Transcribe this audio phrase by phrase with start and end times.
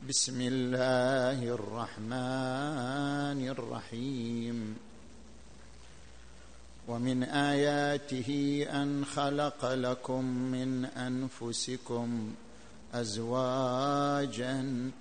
[0.10, 4.78] بسم الله الرحمن الرحيم.
[6.88, 12.34] ومن آياته أن خلق لكم من أنفسكم
[12.94, 14.92] ازواجا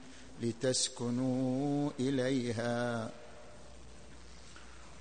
[0.43, 3.11] لتسكنوا إليها.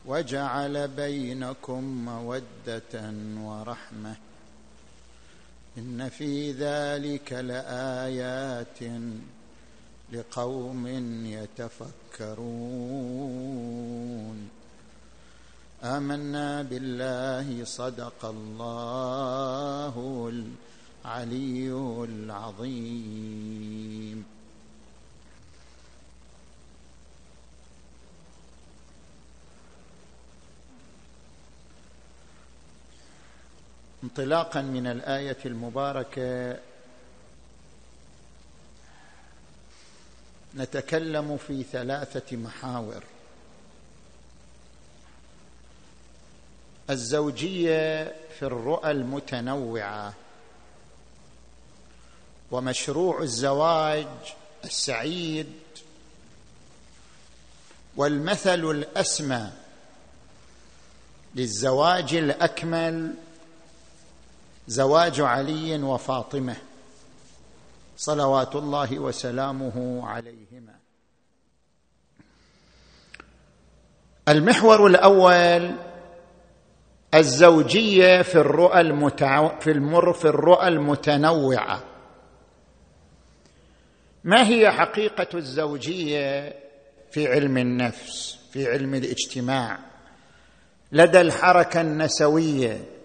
[0.08, 4.16] وجعل بينكم مودة ورحمة.
[5.78, 8.80] إن في ذلك لآيات
[10.14, 10.88] لقوم
[11.26, 12.38] يتفكرون.
[15.84, 20.32] آمنا بالله صدق الله
[21.06, 21.72] العلي
[22.10, 24.26] العظيم.
[34.04, 36.58] انطلاقا من الآية المباركة.
[40.56, 43.04] نتكلم في ثلاثة محاور.
[46.90, 48.04] الزوجية
[48.40, 50.14] في الرؤى المتنوعة.
[52.52, 54.08] ومشروع الزواج
[54.66, 55.54] السعيد.
[57.96, 59.52] والمثل الأسمى
[61.36, 63.14] للزواج الأكمل
[64.68, 66.56] زواج علي وفاطمة
[67.98, 70.76] صلوات الله وسلامه عليهما.
[74.30, 75.76] المحور الأول
[77.14, 79.60] الزوجية في الرؤى المتع...
[79.60, 81.84] في المر في الرؤى المتنوعة.
[84.24, 86.54] ما هي حقيقة الزوجية
[87.12, 89.80] في علم النفس في علم الاجتماع؟
[90.92, 92.97] لدى الحركة النسوية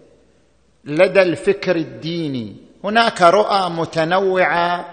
[0.85, 2.55] لدى الفكر الديني.
[2.83, 4.85] هناك رؤى متنوعة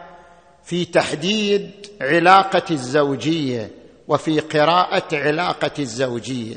[0.65, 3.71] في تحديد علاقة الزوجية
[4.09, 6.57] وفي قراءة علاقة الزوجية.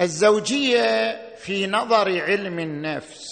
[0.00, 3.26] الزوجية في نظر علم النفس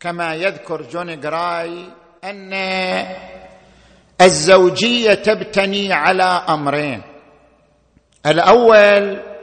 [0.00, 1.84] كما يذكر جون جراي
[2.24, 2.52] أن
[4.20, 7.02] الزوجية تبتني على أمرين.
[8.26, 9.33] الأول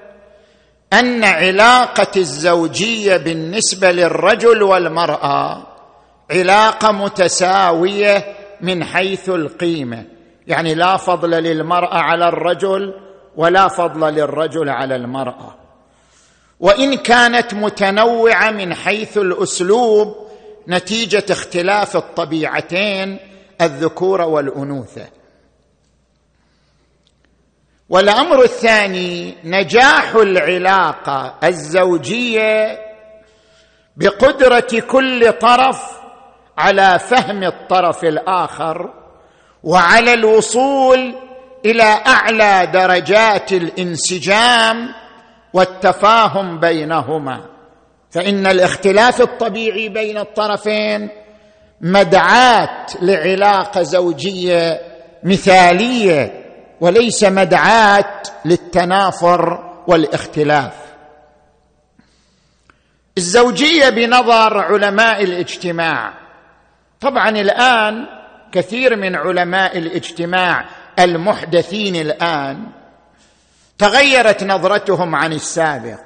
[0.93, 5.67] أن علاقة الزوجية بالنسبة للرجل والمرأة
[6.31, 10.05] علاقة متساوية من حيث القيمة.
[10.47, 12.93] يعني لا فضل للمرأة على الرجل
[13.35, 15.55] ولا فضل للرجل على المرأة.
[16.59, 20.15] وإن كانت متنوعة من حيث الأسلوب
[20.67, 23.19] نتيجة اختلاف الطبيعتين
[23.61, 25.20] الذكور والأنوثة.
[27.91, 32.79] والأمر الثاني نجاح العلاقة الزوجية
[33.97, 35.81] بقدرة كل طرف
[36.57, 38.93] على فهم الطرف الآخر
[39.63, 41.15] وعلى الوصول
[41.65, 44.89] إلى أعلى درجات الانسجام
[45.53, 47.45] والتفاهم بينهما.
[48.11, 51.09] فإن الاختلاف الطبيعي بين الطرفين
[51.81, 54.81] مدعاة لعلاقة زوجية
[55.23, 56.40] مثالية
[56.81, 60.73] وليس مدعاة للتنافر والاختلاف.
[63.17, 66.13] الزوجية بنظر علماء الاجتماع.
[67.01, 68.05] طبعا الآن
[68.51, 70.65] كثير من علماء الاجتماع
[70.99, 72.67] المحدثين الآن
[73.77, 75.99] تغيرت نظرتهم عن السابق.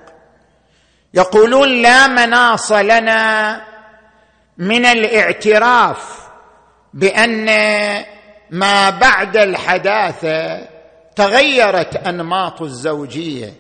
[1.14, 3.62] يقولون لا مناص لنا
[4.58, 6.28] من الاعتراف
[6.94, 7.50] بأن
[8.52, 10.68] ما بعد الحداثة
[11.16, 13.54] تغيرت أنماط الزوجية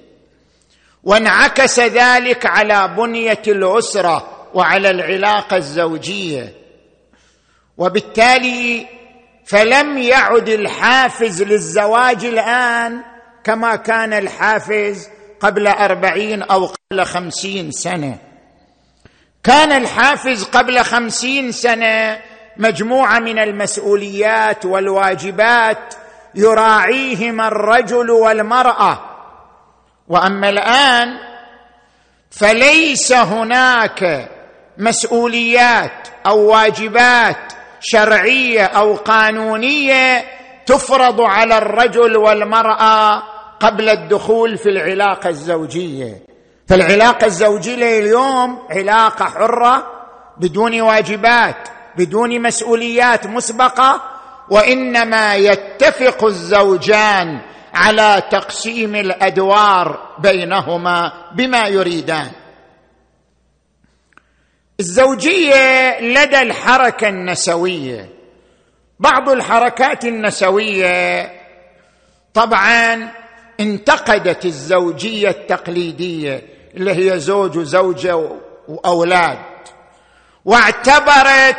[1.03, 6.53] وانعكس ذلك على بنية الأسرة وعلى العلاقة الزوجية.
[7.77, 8.87] وبالتالي
[9.45, 13.01] فلم يعد الحافز للزواج الآن
[13.43, 15.09] كما كان الحافز
[15.39, 18.17] قبل أربعين أو قبل خمسين سنة.
[19.43, 22.21] كان الحافز قبل خمسين سنة
[22.57, 25.93] مجموعة من المسؤوليات والواجبات
[26.35, 28.99] يراعيهما الرجل والمرأة.
[30.07, 31.17] وأما الآن
[32.31, 34.29] فليس هناك
[34.77, 40.25] مسؤوليات أو واجبات شرعية أو قانونية
[40.65, 43.23] تفرض على الرجل والمرأة
[43.59, 46.25] قبل الدخول في العلاقة الزوجية.
[46.67, 49.87] فالعلاقة الزوجية اليوم علاقة حرة
[50.37, 51.74] بدون واجبات.
[51.97, 54.01] بدون مسؤوليات مسبقة
[54.49, 57.41] وإنما يتفق الزوجان
[57.73, 62.31] على تقسيم الأدوار بينهما بما يريدان.
[64.79, 68.09] الزوجية لدى الحركة النسوية.
[68.99, 71.31] بعض الحركات النسوية
[72.33, 73.11] طبعا
[73.59, 76.41] انتقدت الزوجية التقليدية
[76.75, 78.29] اللي هي زوج وزوجة
[78.67, 79.39] وأولاد
[80.45, 81.57] واعتبرت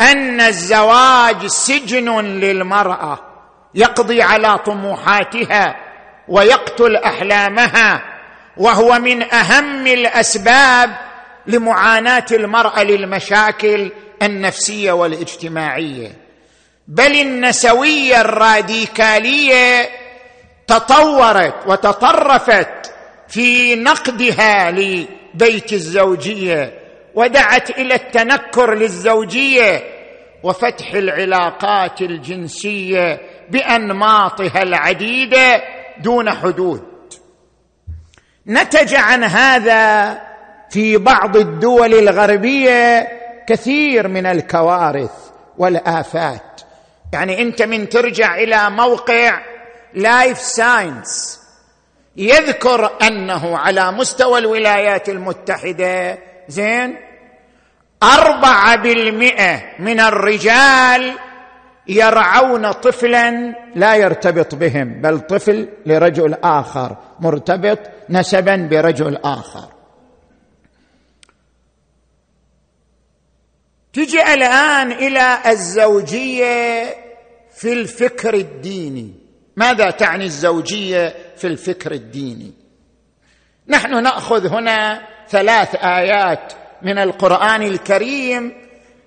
[0.00, 3.18] أن الزواج سجن للمرأة
[3.74, 5.76] يقضي على طموحاتها
[6.28, 8.02] ويقتل أحلامها
[8.56, 10.96] وهو من أهم الأسباب
[11.46, 16.12] لمعاناة المرأة للمشاكل النفسية والاجتماعية.
[16.88, 19.88] بل النسوية الراديكالية
[20.66, 22.92] تطورت وتطرفت
[23.28, 26.85] في نقدها لبيت الزوجية.
[27.16, 29.84] ودعت إلى التنكر للزوجية
[30.42, 33.20] وفتح العلاقات الجنسية
[33.50, 35.62] بأنماطها العديدة
[35.98, 36.82] دون حدود.
[38.46, 40.18] نتج عن هذا
[40.70, 43.08] في بعض الدول الغربية
[43.46, 45.12] كثير من الكوارث
[45.58, 46.60] والآفات.
[47.12, 49.42] يعني أنت من ترجع إلى موقع
[49.94, 51.40] Live Science
[52.16, 56.18] يذكر أنه على مستوى الولايات المتحدة
[56.48, 56.96] زين؟
[58.02, 61.18] أربعة بالمئة من الرجال
[61.88, 67.78] يرعون طفلا لا يرتبط بهم بل طفل لرجل آخر مرتبط
[68.10, 69.68] نسبا برجل آخر.
[73.92, 76.84] تجي الآن إلى الزوجية
[77.54, 79.14] في الفكر الديني.
[79.56, 82.52] ماذا تعني الزوجية في الفكر الديني؟
[83.68, 86.52] نحن نأخذ هنا ثلاث آيات
[86.82, 88.52] من القرآن الكريم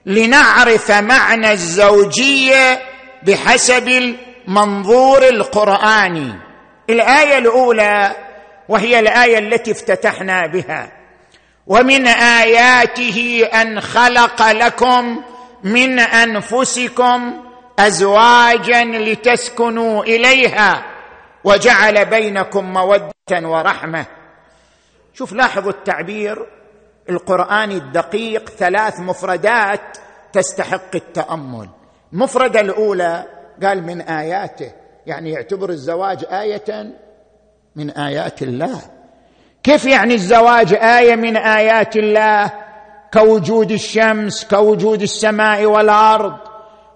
[0.06, 2.82] لنعرف معنى الزوجية
[3.24, 6.34] بحسب المنظور القرآني.
[6.90, 8.16] الآية الأولى
[8.70, 10.92] وهي الآية التي افتتحنا بها.
[11.68, 15.22] ومن آياته أن خلق لكم
[15.64, 17.44] من أنفسكم
[17.80, 20.86] ازواجا لتسكنوا إليها
[21.44, 24.06] وجعل بينكم مودة ورحمة.
[25.14, 26.46] شوف لاحظوا التعبير.
[27.10, 29.98] القراني الدقيق ثلاث مفردات
[30.34, 31.70] تستحق التأمل.
[32.14, 33.26] المفرده الأولى
[33.64, 34.72] قال من آياته
[35.06, 36.94] يعني يعتبر الزواج آية
[37.76, 38.82] من آيات الله.
[39.64, 42.52] كيف يعني الزواج آية من آيات الله؟
[43.14, 46.38] كوجود الشمس كوجود السماء والأرض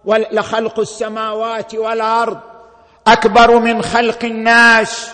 [0.05, 2.39] لخلق السماوات والأرض.
[3.07, 5.13] أكبر من خلق الناس.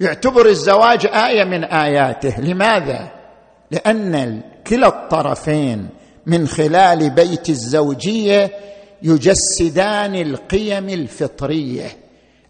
[0.00, 2.40] يعتبر الزواج آية من آياته.
[2.40, 3.08] لماذا؟
[3.70, 5.88] لأن كلا الطرفين
[6.26, 8.50] من خلال بيت الزوجية
[9.02, 11.96] يجسدان القيم الفطرية.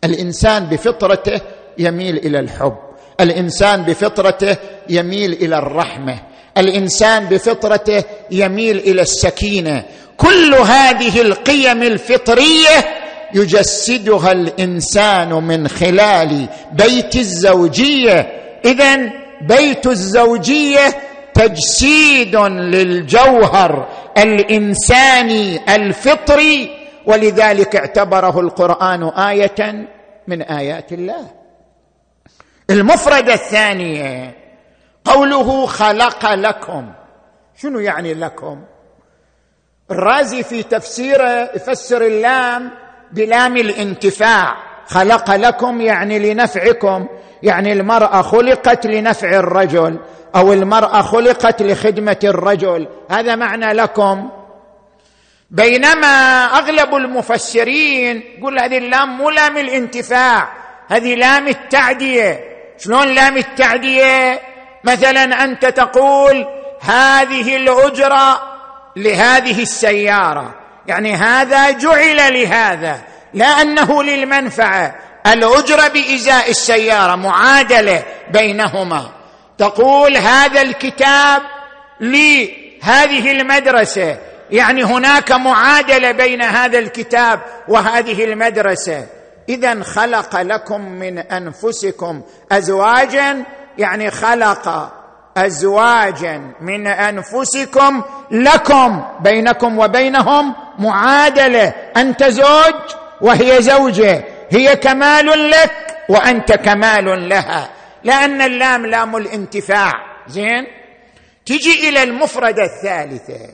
[0.05, 1.41] الإنسان بفطرته
[1.79, 2.77] يميل إلى الحب.
[3.21, 4.57] الإنسان بفطرته
[4.89, 6.19] يميل إلى الرحمة.
[6.59, 9.85] الإنسان بفطرته يميل إلى السكينة.
[10.17, 18.19] كل هذه القيم الفطرية يجسدها الإنسان من خلال بيت الزوجية.
[18.65, 20.97] اذا بيت الزوجية
[21.35, 26.71] تجسيد للجوهر الإنساني الفطري
[27.07, 29.89] ولذلك اعتبره القرآن آية
[30.27, 31.31] من آيات الله.
[32.71, 34.37] المفردة الثانية
[35.05, 36.93] قوله خلق لكم.
[37.57, 38.65] شنو يعني لكم؟
[39.91, 42.71] الرازي في تفسيره يفسر اللام
[43.13, 44.57] بلام الانتفاع.
[44.87, 47.07] خلق لكم يعني لنفعكم.
[47.43, 49.99] يعني المرأة خلقت لنفع الرجل
[50.37, 52.89] أو المرأة خلقت لخدمة الرجل.
[53.11, 54.31] هذا معنى لكم.
[55.51, 60.49] بينما أغلب المفسرين يقول هذه اللام مو لام الانتفاع
[60.89, 62.41] هذه لام التعدية.
[62.79, 64.41] شلون لام التعدية؟
[64.85, 66.47] مثلا أنت تقول
[66.81, 68.41] هذه الأجرة
[68.97, 70.55] لهذه السيارة.
[70.89, 73.01] يعني هذا جعل لهذا
[73.35, 74.95] لا أنه للمنفعة.
[75.27, 79.11] الاجره بازاء السيارة معادلة بينهما.
[79.59, 81.43] تقول هذا الكتاب
[82.01, 84.19] لهذه المدرسة.
[84.51, 89.07] يعني هناك معادلة بين هذا الكتاب وهذه المدرسة.
[89.49, 93.45] اذا خلق لكم من أنفسكم ازواجا
[93.79, 94.93] يعني خلق
[95.37, 101.69] ازواجا من أنفسكم لكم بينكم وبينهم معادلة.
[101.97, 102.75] أنت زوج
[103.21, 107.71] وهي زوجة هي كمال لك وأنت كمال لها.
[108.05, 109.93] لأن اللام لام الانتفاع.
[110.29, 110.67] زين؟
[111.47, 113.49] تجي إلى المفردة الثالثة.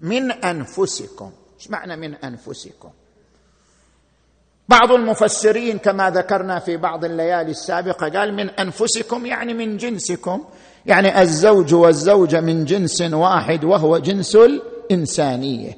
[0.00, 1.32] من أنفسكم.
[1.60, 2.90] إيش معنى من أنفسكم؟
[4.68, 10.44] بعض المفسرين كما ذكرنا في بعض الليالي السابقة قال من أنفسكم يعني من جنسكم.
[10.86, 15.76] يعني الزوج والزوجة من جنس واحد وهو جنس الإنسانية.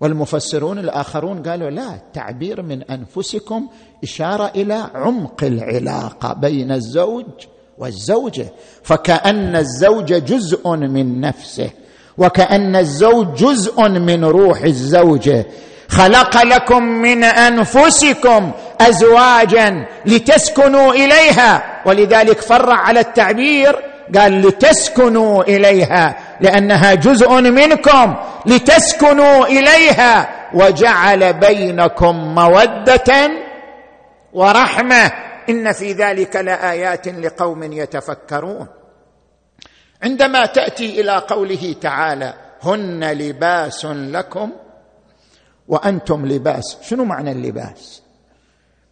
[0.00, 3.68] والمفسرون الآخرون قالوا لا التعبير من أنفسكم
[4.02, 7.24] إشارة إلى عمق العلاقة بين الزوج
[7.78, 8.52] والزوجة.
[8.82, 11.70] فكأن الزوج جزء من نفسه
[12.18, 15.46] وكأن الزوج جزء من روح الزوجة.
[15.94, 21.82] خلق لكم من أنفسكم ازواجا لتسكنوا إليها.
[21.86, 23.82] ولذلك فرع على التعبير
[24.14, 28.14] قال لتسكنوا إليها لأنها جزء منكم
[28.46, 30.28] لتسكنوا إليها.
[30.54, 33.30] وجعل بينكم مودة
[34.32, 35.12] ورحمة.
[35.48, 38.66] إن في ذلك لآيات لقوم يتفكرون.
[40.02, 44.50] عندما تأتي إلى قوله تعالى هن لباس لكم
[45.68, 46.76] وأنتم لباس.
[46.82, 48.02] شنو معنى اللباس؟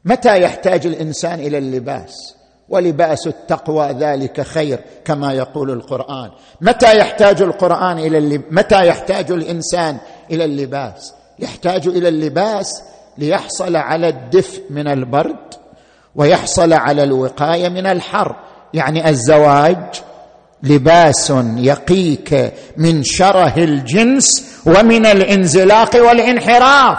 [0.04, 2.34] متى يحتاج الإنسان إلى اللباس؟
[2.68, 6.30] ولباس التقوى ذلك خير كما يقول القرآن.
[6.60, 8.42] متى يحتاج القرآن إلى اللب...
[8.50, 9.98] متى يحتاج الإنسان
[10.30, 12.82] إلى اللباس؟ يحتاج إلى اللباس
[13.18, 15.54] ليحصل على الدفء من البرد
[16.14, 18.36] ويحصل على الوقاية من الحر.
[18.74, 20.02] يعني الزواج
[20.62, 26.98] لباس يقيك من شره الجنس ومن الانزلاق والانحراف.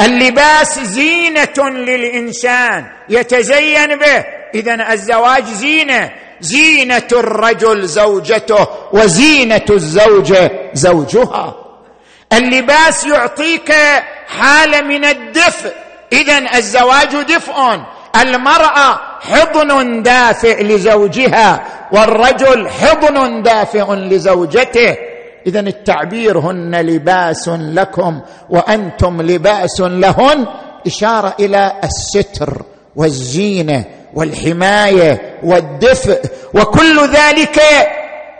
[0.00, 4.24] اللباس زينة للإنسان يتزين به.
[4.54, 6.10] اذا الزواج زينة.
[6.40, 11.54] زينة الرجل زوجته وزينة الزوجه زوجها.
[12.32, 13.74] اللباس يعطيك
[14.28, 15.72] حالة من الدفء.
[16.12, 17.80] اذا الزواج دفء.
[18.20, 25.11] المرأة حضن دافئ لزوجها والرجل حضن دافئ لزوجته.
[25.46, 28.20] اذا التعبير هن لباس لكم
[28.50, 30.46] وأنتم لباس لهن
[30.86, 32.62] إشارة إلى الستر
[32.96, 33.84] والزينة
[34.14, 36.22] والحماية والدفء
[36.54, 37.60] وكل ذلك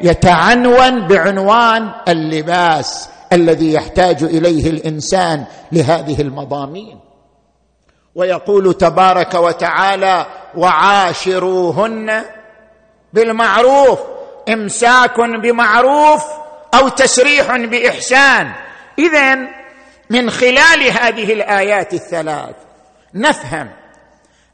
[0.00, 6.98] يتعنون بعنوان اللباس الذي يحتاج إليه الإنسان لهذه المضامين.
[8.14, 12.22] ويقول تبارك وتعالى وعاشروهن
[13.12, 13.98] بالمعروف
[14.48, 16.24] إمساك بمعروف
[16.74, 18.52] أو تسريح بإحسان.
[18.98, 19.38] اذا
[20.10, 22.54] من خلال هذه الآيات الثلاث
[23.14, 23.70] نفهم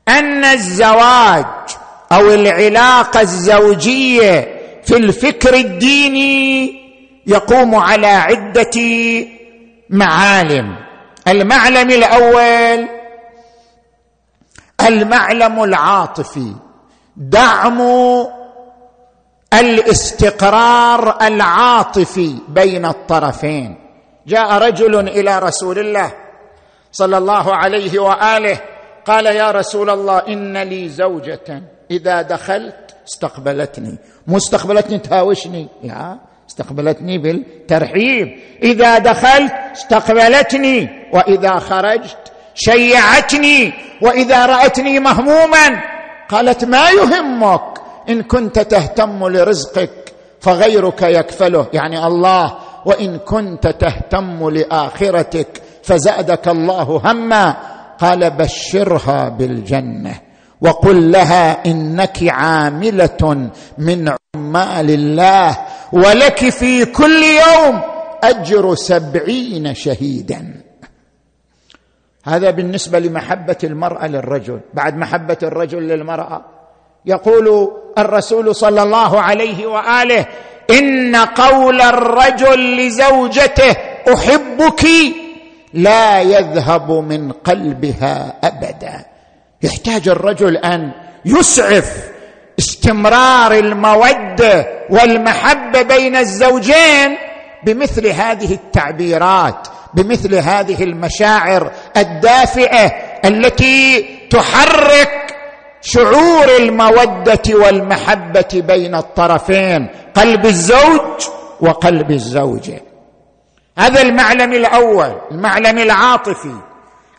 [0.09, 1.47] أن الزواج
[2.13, 6.75] أو العلاقة الزوجية في الفكر الديني
[7.27, 8.81] يقوم على عدة
[9.91, 10.77] معالم.
[11.29, 12.89] المعلم الأول
[14.81, 16.55] المعلم العاطفي.
[17.17, 17.81] دعم
[19.55, 23.77] الاستقرار العاطفي بين الطرفين.
[24.27, 26.13] جاء رجل إلى رسول الله
[26.93, 28.61] صلى الله عليه وآله
[29.07, 31.63] قال يا رسول الله إن لي زوجة.
[31.91, 33.99] إذا دخلت استقبلتني.
[34.27, 35.69] مو استقبلتني تهاوشني.
[35.83, 38.39] لا استقبلتني بالترحيب.
[38.63, 45.83] إذا دخلت استقبلتني وإذا خرجت شيعتني وإذا رأتني مهموما.
[46.29, 47.78] قالت ما يهمك.
[48.09, 51.67] إن كنت تهتم لرزقك فغيرك يكفله.
[51.73, 57.57] يعني الله وإن كنت تهتم لآخرتك فزادك الله هما.
[57.99, 60.21] قال بشرها بالجنة
[60.61, 65.59] وقل لها إنك عاملة من عمال الله
[65.93, 67.81] ولك في كل يوم
[68.23, 70.63] أجر سبعين شهيدا.
[72.25, 74.61] هذا بالنسبة لمحبة المرأة للرجل.
[74.75, 76.45] بعد محبة الرجل للمرأة
[77.07, 80.27] يقول الرسول صلى الله عليه وآله
[80.71, 83.77] إن قول الرجل لزوجته
[84.15, 84.87] أحبك
[85.75, 89.05] لا يذهب من قلبها أبدا.
[89.63, 90.93] يحتاج الرجل أن
[91.25, 91.93] يسعف
[92.59, 97.17] استمرار المودة والمحبة بين الزوجين
[97.65, 102.87] بمثل هذه التعبيرات بمثل هذه المشاعر الدافئة
[103.25, 105.28] التي تحرك
[105.81, 111.29] شعور المودة والمحبة بين الطرفين قلب الزوج
[111.61, 112.83] وقلب الزوجه
[113.79, 116.55] هذا المعلم الأول المعلم العاطفي.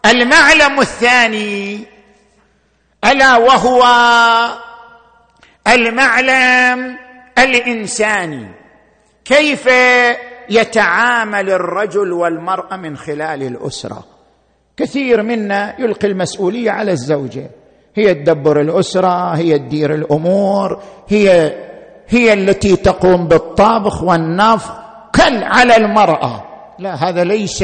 [0.05, 1.85] المعلم الثاني
[3.05, 3.83] ألا وهو
[5.67, 6.97] المعلم
[7.37, 8.47] الإنساني.
[9.25, 9.69] كيف
[10.49, 14.03] يتعامل الرجل والمرأة من خلال الأسرة؟
[14.77, 17.49] كثير منا يلقي المسؤولية على الزوجه
[17.99, 21.53] هي تدبر الأسرة هي تدير الأمور هي
[22.09, 24.71] هي التي تقوم بالطبخ والنفخ
[25.15, 26.43] كل على المرأة.
[26.79, 27.63] لا هذا ليس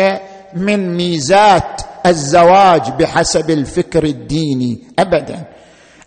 [0.54, 5.44] من ميزات الزواج بحسب الفكر الديني ابدا.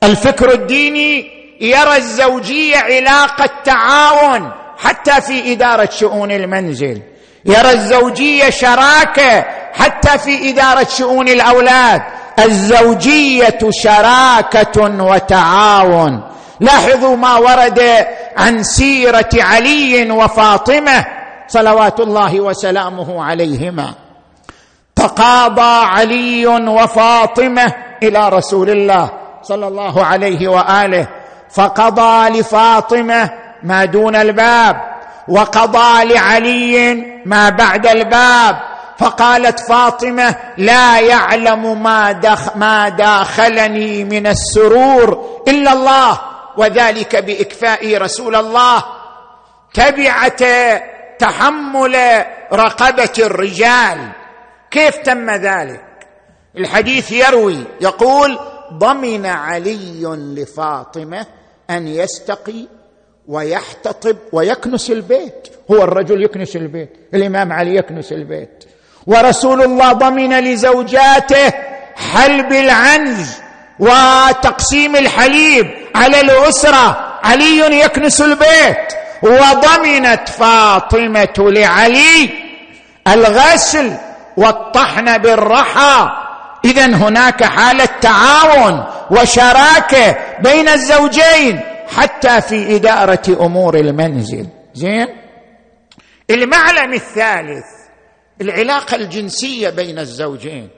[0.02, 1.26] الفكر الديني
[1.60, 7.02] يرى الزوجية علاقة تعاون حتى في إدارة شؤون المنزل.
[7.44, 12.02] يرى الزوجية شراكة حتى في إدارة شؤون الأولاد.
[12.44, 16.22] الزوجية شراكة وتعاون.
[16.60, 21.04] لاحظوا ما ورد عن سيرة علي وفاطمة
[21.48, 23.94] صلوات الله وسلامه عليهما.
[24.96, 29.10] تقاضى علي وفاطمة إلى رسول الله
[29.42, 31.08] صلى الله عليه وآله.
[31.50, 33.30] فقضى لفاطمة
[33.62, 34.76] ما دون الباب
[35.28, 36.94] وقضى لعلي
[37.26, 38.56] ما بعد الباب.
[38.98, 46.20] فقالت فاطمة لا يعلم ما, دخ ما داخلني من السرور إلا الله
[46.56, 48.84] وذلك بإكفاء رسول الله.
[49.74, 50.82] تبعه
[51.18, 53.98] تحمل رقبة الرجال.
[54.70, 55.84] كيف تم ذلك؟
[56.56, 58.38] الحديث يروي يقول
[58.72, 60.04] ضمن علي
[60.36, 61.26] لفاطمة
[61.70, 62.66] أن يستقي
[63.28, 65.48] ويحتطب ويكنس البيت.
[65.70, 68.64] هو الرجل يكنس البيت الإمام علي يكنس البيت.
[69.06, 71.52] ورسول الله ضمن لزوجاته
[72.14, 73.36] حلب العنز
[73.78, 77.18] وتقسيم الحليب على الأسرة.
[77.24, 78.92] علي يكنس البيت.
[79.22, 82.30] وضمنت فاطمة لعلي
[83.08, 83.92] الغسل
[84.36, 86.08] والطحن بالرحى.
[86.64, 91.60] اذا هناك حالة تعاون وشراكة بين الزوجين
[91.96, 94.46] حتى في إدارة أمور المنزل.
[94.74, 95.06] زين؟
[96.30, 97.77] المعلم الثالث.
[98.40, 100.68] العلاقة الجنسية بين الزوجين.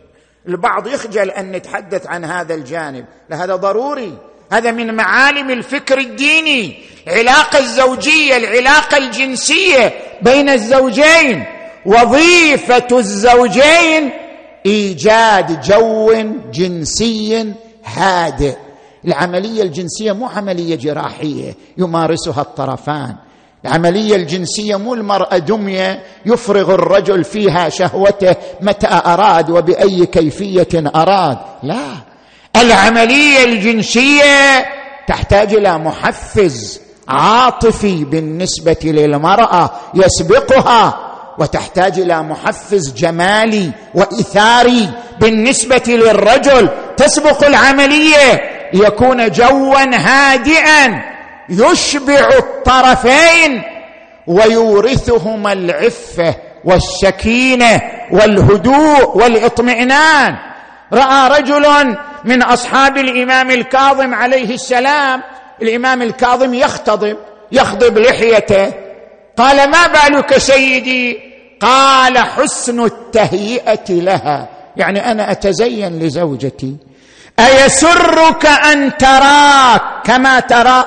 [0.48, 3.04] البعض يخجل أن نتحدث عن هذا الجانب.
[3.30, 4.18] لهذا ضروري.
[4.52, 6.82] هذا من معالم الفكر الديني.
[7.08, 11.44] العلاقة الزوجية العلاقة الجنسية بين الزوجين.
[11.86, 14.10] وظيفة الزوجين
[14.66, 16.12] إيجاد جو
[16.52, 18.56] جنسي هادئ.
[19.04, 21.54] العملية الجنسية مو عملية جراحية.
[21.78, 23.16] يمارسها الطرفان.
[23.64, 31.38] العملية الجنسية مو المرأة دمية يفرغ الرجل فيها شهوته متى أراد وبأي كيفية أراد.
[31.62, 31.86] لا.
[32.56, 34.66] العملية الجنسية
[35.06, 40.98] تحتاج إلى محفز عاطفي بالنسبة للمرأة يسبقها
[41.38, 46.68] وتحتاج إلى محفز جمالي وإثاري بالنسبة للرجل.
[46.96, 48.40] تسبق العملية
[48.72, 51.09] ليكون جوا هادئا.
[51.50, 53.62] يشبع الطرفين
[54.26, 56.34] ويورثهما العفة
[56.64, 60.36] والسكينة والهدوء والاطمئنان.
[60.92, 65.22] رأى رجل من أصحاب الإمام الكاظم عليه السلام
[65.62, 67.16] الإمام الكاظم يختضب
[67.52, 68.72] يخضب لحيته.
[69.36, 71.18] قال ما بالك سيدي؟
[71.60, 74.48] قال حسن التهيئة لها.
[74.76, 76.76] يعني أنا أتزين لزوجتي.
[77.38, 80.86] أيسرك أن تراك كما تراك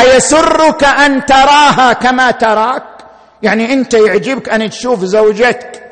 [0.00, 2.82] أيسرك أن تراها كما تراك؟
[3.42, 5.82] يعني أنت يعجبك أن تشوف زوجتك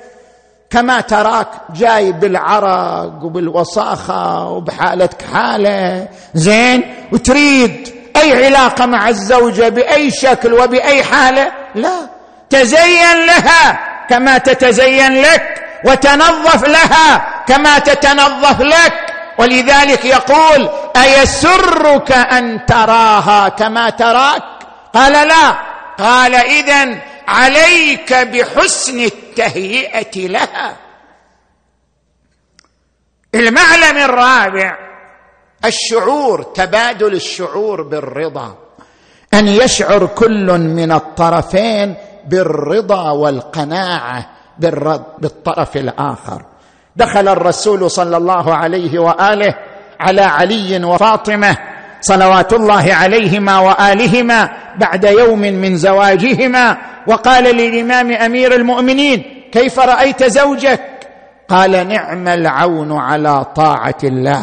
[0.70, 6.08] كما تراك جاي بالعرق وبالوساخة وبحالتك حالة.
[6.34, 12.08] زين؟ وتريد أي علاقة مع الزوجة بأي شكل وبأي حالة؟ لا.
[12.50, 13.78] تزين لها
[14.10, 18.92] كما تتزين لك وتنظف لها كما تتنظف لك.
[19.38, 24.42] ولذلك يقول أيسرك أن تراها كما تراك؟
[24.94, 25.56] قال لا.
[25.98, 30.76] قال اذا عليك بحسن التهيئة لها.
[33.34, 34.78] المعلم الرابع
[35.64, 38.54] الشعور تبادل الشعور بالرضا.
[39.34, 41.94] أن يشعر كل من الطرفين
[42.26, 44.30] بالرضا والقناعة
[45.18, 46.42] بالطرف الآخر.
[46.96, 49.54] دخل الرسول صلى الله عليه وآله
[50.00, 51.56] على علي وفاطمة
[52.00, 56.76] صلوات الله عليهما وآلهما بعد يوم من زواجهما.
[57.06, 60.80] وقال للإمام أمير المؤمنين كيف رأيت زوجك؟
[61.48, 64.42] قال نعم العون على طاعة الله.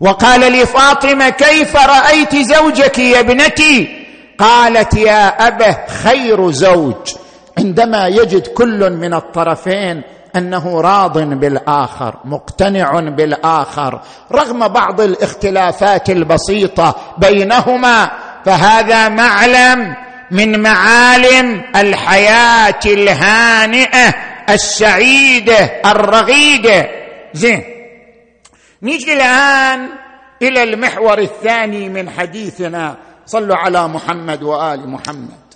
[0.00, 4.06] وقال لفاطمة كيف رأيت زوجك يا ابنتي؟
[4.38, 7.14] قالت يا ابه خير زوج.
[7.58, 10.02] عندما يجد كل من الطرفين
[10.36, 14.00] أنه راض بالآخر مقتنع بالآخر.
[14.32, 18.10] رغم بعض الاختلافات البسيطة بينهما
[18.44, 19.96] فهذا معلم
[20.30, 24.14] من معالم الحياة الهانئة
[24.48, 26.88] السعيدة الرغيدة.
[27.34, 27.62] زين.
[28.82, 29.88] نيجي الآن
[30.42, 32.96] إلى المحور الثاني من حديثنا.
[33.26, 35.49] صلوا على محمد وآل محمد.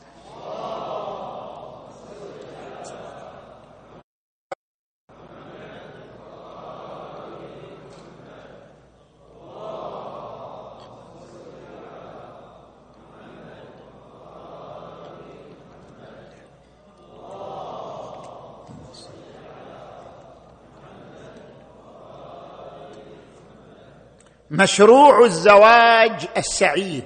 [24.50, 27.04] مشروع الزواج السعيد.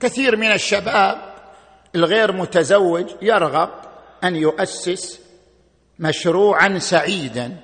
[0.00, 1.34] كثير من الشباب
[1.94, 3.70] الغير متزوج يرغب
[4.24, 5.20] أن يؤسس
[5.98, 7.56] مشروعا سعيدا.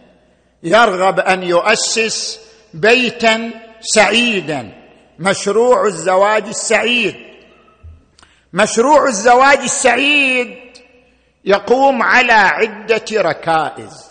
[0.63, 2.41] يرغب أن يؤسس
[2.75, 4.73] بيتا سعيدا.
[5.19, 7.17] مشروع الزواج السعيد.
[8.53, 10.57] مشروع الزواج السعيد
[11.45, 14.11] يقوم على عدة ركائز.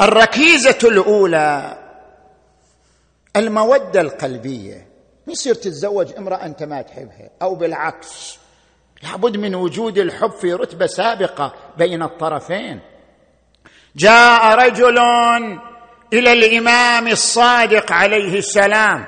[0.00, 1.81] الركيزة الأولى
[3.36, 4.86] المودة القلبية.
[5.26, 8.38] ما يصير تتزوج امرأة أنت ما تحبها؟ أو بالعكس
[9.02, 12.80] لابد من وجود الحب في رتبة سابقة بين الطرفين.
[13.96, 14.98] جاء رجل
[16.12, 19.04] إلى الإمام الصادق عليه السلام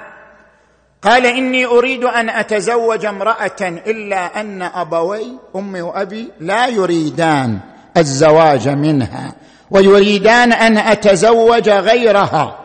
[1.02, 7.58] قال إني أريد أن أتزوج امرأة إلا أن أبوي أمي وأبي لا يريدان
[7.96, 9.34] الزواج منها
[9.70, 12.63] ويريدان أن أتزوج غيرها.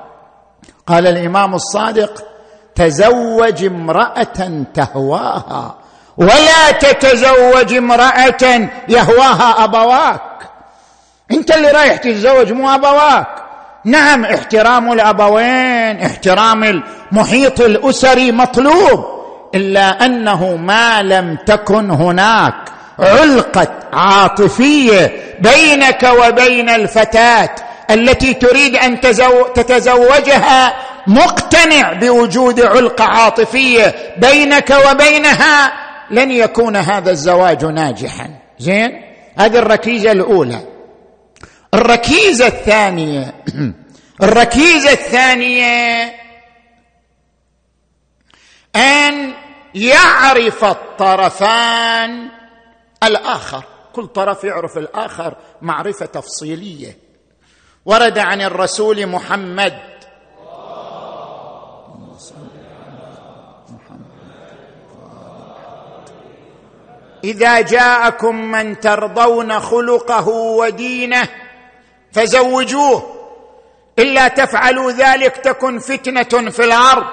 [0.90, 2.24] قال الإمام الصادق
[2.76, 5.76] تزوج امرأة تهواها
[6.18, 10.22] ولا تتزوج امرأة يهواها أبواك.
[11.32, 13.28] أنت اللي رايح تتزوج مو أبواك.
[13.86, 19.06] نعم احترام الأبوين احترام المحيط الأسري مطلوب
[19.56, 22.56] إلا أنه ما لم تكن هناك
[23.00, 27.50] علقة عاطفية بينك وبين الفتاة.
[27.90, 29.02] التي تريد أن
[29.56, 30.76] تتزوجها
[31.08, 35.74] مقتنع بوجود علقة عاطفية بينك وبينها
[36.12, 38.40] لن يكون هذا الزواج ناجحا.
[38.60, 39.02] زين؟
[39.38, 40.62] هذه الركيزة الأولى.
[41.74, 43.34] الركيزة الثانية
[44.24, 46.14] الركيزة الثانية
[48.76, 49.34] أن
[49.76, 52.30] يعرف الطرفان
[53.04, 53.64] الآخر.
[53.94, 57.09] كل طرف يعرف الآخر معرفة تفصيلية.
[57.90, 59.74] ورد عن الرسول محمد.
[67.24, 71.28] إذا جاءكم من ترضون خلقه ودينه
[72.12, 73.16] فزوجوه
[74.00, 77.06] إلا تفعلوا ذلك تكن فتنة في الأرض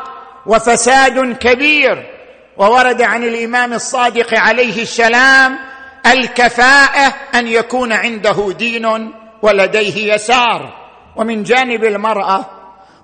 [0.47, 2.13] وفساد كبير.
[2.57, 5.59] وورد عن الإمام الصادق عليه السلام
[6.07, 9.26] الكفاءة أن يكون عنده دين.
[9.47, 10.87] ولديه يسار.
[11.17, 12.45] ومن جانب المرأة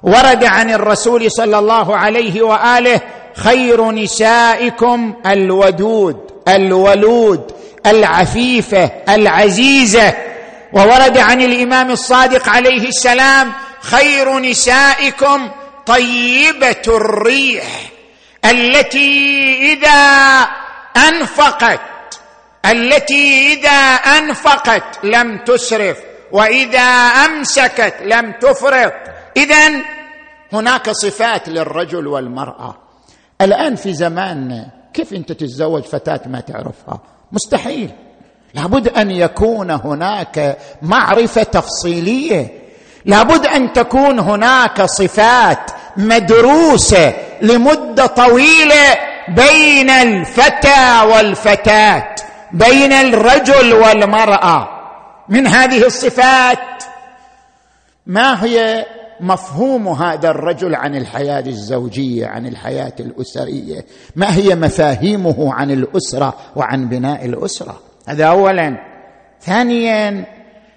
[0.03, 3.01] ورد عن الرسول صلى الله عليه وآله
[3.37, 6.17] خير نسائكم الودود
[6.49, 7.53] الولود
[7.87, 10.15] العفيفة العزيزة.
[10.73, 15.51] وورد عن الإمام الصادق عليه السلام خير نسائكم
[15.87, 17.65] طيبة الريح
[18.45, 20.01] التي إذا
[21.09, 21.81] أنفقت
[22.67, 25.97] التي إذا أنفقت لم تسرف.
[26.33, 26.81] وإذا
[27.27, 28.93] أمسكت لم تفرط.
[29.37, 29.83] اذا
[30.53, 32.77] هناك صفات للرجل والمرأة.
[33.41, 37.01] الآن في زماننا كيف أنت تتزوج فتاة ما تعرفها؟
[37.33, 37.91] مستحيل.
[38.55, 42.63] لابد أن يكون هناك معرفة تفصيلية.
[43.05, 52.15] لابد أن تكون هناك صفات مدروسة لمدة طويلة بين الفتى والفتاة
[52.53, 54.82] بين الرجل والمرأة.
[55.29, 56.59] من هذه الصفات.
[58.07, 58.87] ما هي
[59.21, 63.85] مفهوم هذا الرجل عن الحياة الزوجية عن الحياة الأسرية؟
[64.17, 68.77] ما هي مفاهيمه عن الأسرة وعن بناء الأسرة؟ هذا اولا.
[69.41, 70.25] ثانيا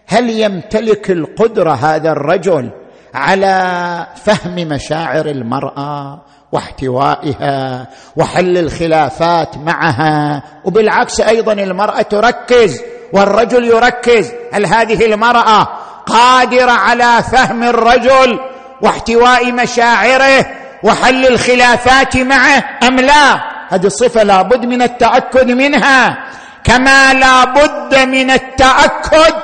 [0.08, 2.72] هل يمتلك القدرة هذا الرجل
[3.14, 12.82] على فهم مشاعر المرأة واحتوائها وحل الخلافات معها؟ وبالعكس أيضا المرأة تركز
[13.14, 15.68] والرجل يركز هل هذه المرأة
[16.06, 18.40] قادرة على فهم الرجل
[18.82, 20.46] واحتواء مشاعره
[20.84, 26.26] وحل الخلافات معه أم لا؟ هذه الصفه لابد من التأكد منها.
[26.64, 29.36] كما لابد من التأكد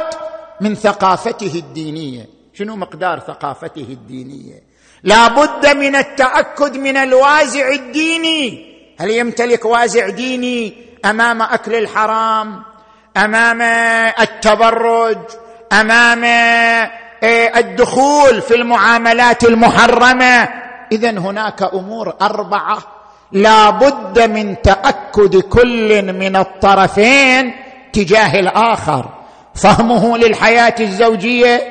[0.61, 2.27] من ثقافته الدينية.
[2.53, 4.63] شنو مقدار ثقافته الدينية؟
[5.03, 8.71] لابد من التأكد من الوازع الديني.
[8.99, 10.73] هل يمتلك وازع ديني
[11.05, 12.63] أمام أكل الحرام؟
[13.17, 13.61] أمام
[14.19, 15.17] التبرج
[15.73, 16.23] أمام
[17.23, 20.49] إيه، الدخول في المعاملات المحرمة.
[20.91, 22.77] اذا هناك أمور أربعة
[23.31, 27.53] لا بد من تأكد كل من الطرفين
[27.93, 29.05] تجاه الآخر.
[29.55, 31.61] فهمه للحياة الزوجية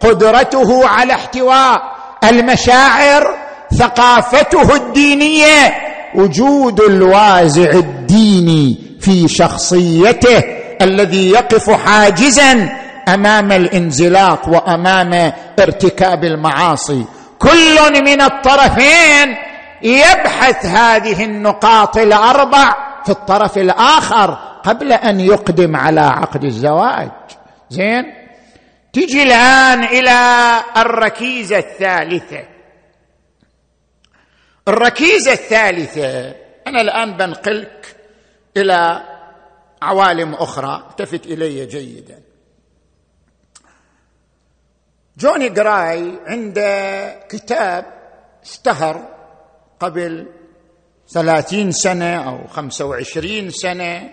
[0.00, 1.82] قدرته على احتواء
[2.24, 3.34] المشاعر
[3.78, 5.74] ثقافته الدينية
[6.14, 10.59] وجود الوازع الديني في شخصيته.
[10.80, 12.76] الذي يقف حاجزا
[13.08, 17.04] أمام الانزلاق وأمام ارتكاب المعاصي.
[17.38, 19.36] كل من الطرفين
[19.82, 27.10] يبحث هذه النقاط الأربع في الطرف الآخر قبل أن يقدم على عقد الزواج.
[27.70, 28.04] زين؟
[28.92, 32.44] تجي الآن إلى الركيزة الثالثة.
[34.68, 36.34] الركيزة الثالثة
[36.66, 37.96] أنا الآن بنقلك
[38.56, 39.02] إلى
[39.82, 40.86] عوالم أخرى.
[40.90, 42.22] التفت إلي جيدا.
[45.18, 47.86] جوني جراي عنده كتاب
[48.42, 49.08] اشتهر
[49.80, 50.26] قبل
[51.08, 54.10] ثلاثين سنة أو خمسة وعشرين سنة.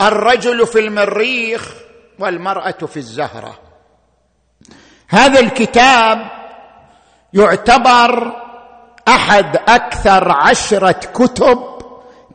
[0.00, 1.74] الرجل في المريخ
[2.18, 3.58] والمرأة في الزهرة.
[5.08, 6.30] هذا الكتاب
[7.32, 8.42] يعتبر
[9.08, 11.58] أحد أكثر عشرة كتب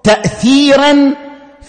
[0.04, 1.16] تأثيرا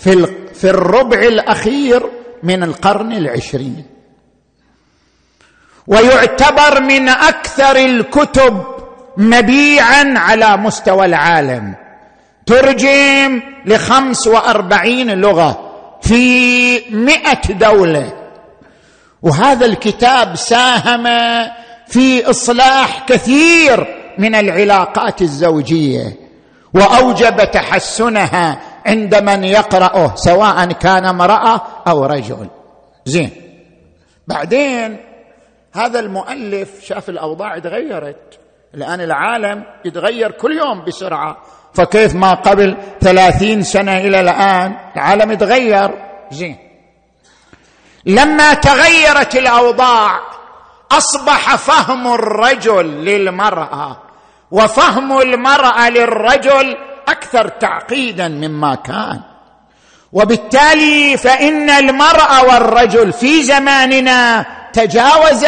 [0.01, 2.11] في في الربع الأخير
[2.43, 3.87] من القرن العشرين.
[5.87, 8.63] ويعتبر من أكثر الكتب
[9.17, 11.75] مبيعا على مستوى العالم.
[12.47, 15.71] ترجم لخمس وأربعين لغة
[16.03, 18.13] في مئة دولة.
[19.23, 21.05] وهذا الكتاب ساهم
[21.87, 23.87] في إصلاح كثير
[24.19, 26.17] من العلاقات الزوجية
[26.75, 32.49] وأوجب تحسنها عند من يقرأه سواء كان امرأة أو رجل.
[33.05, 33.31] زين.
[34.27, 34.99] بعدين
[35.75, 38.39] هذا المؤلف شاف الأوضاع تغيرت
[38.75, 41.37] الآن العالم يتغير كل يوم بسرعة.
[41.75, 45.91] فكيف ما قبل ثلاثين سنة إلى الآن العالم يتغير؟
[46.31, 46.57] زين.
[48.07, 50.21] لما تغيرت الأوضاع
[50.93, 54.03] أصبح فهم الرجل للمرأة.
[54.51, 56.77] وفهم المرأة للرجل
[57.11, 59.21] أكثر تعقيدا مما كان.
[60.13, 65.47] وبالتالي فإن المرأة والرجل في زماننا تجاوز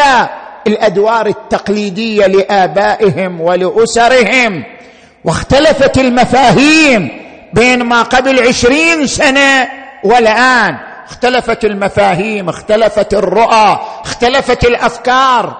[0.66, 4.64] الأدوار التقليدية لآبائهم ولأسرهم
[5.24, 7.08] واختلفت المفاهيم
[7.52, 9.68] بين ما قبل عشرين سنة
[10.04, 10.76] والآن.
[11.08, 15.56] اختلفت المفاهيم اختلفت الرؤى اختلفت الأفكار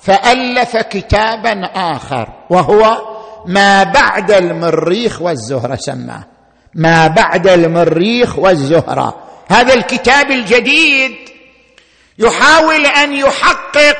[0.00, 2.96] فألف كتابا آخر وهو
[3.46, 6.24] ما بعد المريخ والزهرة سماه.
[6.74, 9.16] ما بعد المريخ والزهرة.
[9.48, 11.16] هذا الكتاب الجديد
[12.18, 13.98] يحاول أن يحقق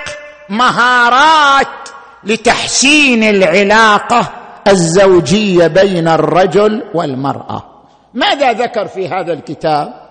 [0.48, 1.88] مهارات
[2.24, 4.32] لتحسين العلاقة
[4.68, 7.86] الزوجية بين الرجل والمرأة.
[8.14, 10.06] ماذا ذكر في هذا الكتاب؟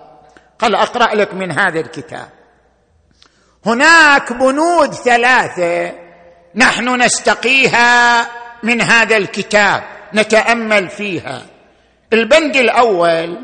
[0.58, 2.28] قال أقرأ لك من هذا الكتاب.
[3.66, 5.92] هناك بنود ثلاثة
[6.54, 8.26] نحن نستقيها
[8.66, 9.82] من هذا الكتاب
[10.14, 11.42] نتأمل فيها.
[12.12, 13.36] البند الأول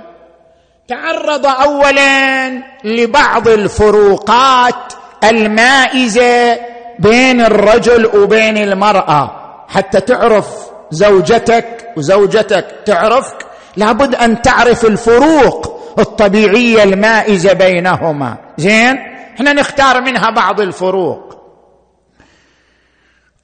[0.89, 2.49] تعرض اولا
[2.85, 4.93] لبعض الفروقات
[5.25, 6.59] المائزة
[6.99, 9.31] بين الرجل وبين المرأة.
[9.69, 10.47] حتى تعرف
[10.91, 18.37] زوجتك وزوجتك تعرفك لابد أن تعرف الفروق الطبيعية المائزة بينهما.
[18.59, 18.97] زين؟
[19.35, 21.33] إحنا نختار منها بعض الفروق.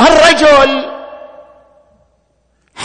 [0.01, 0.85] الرجل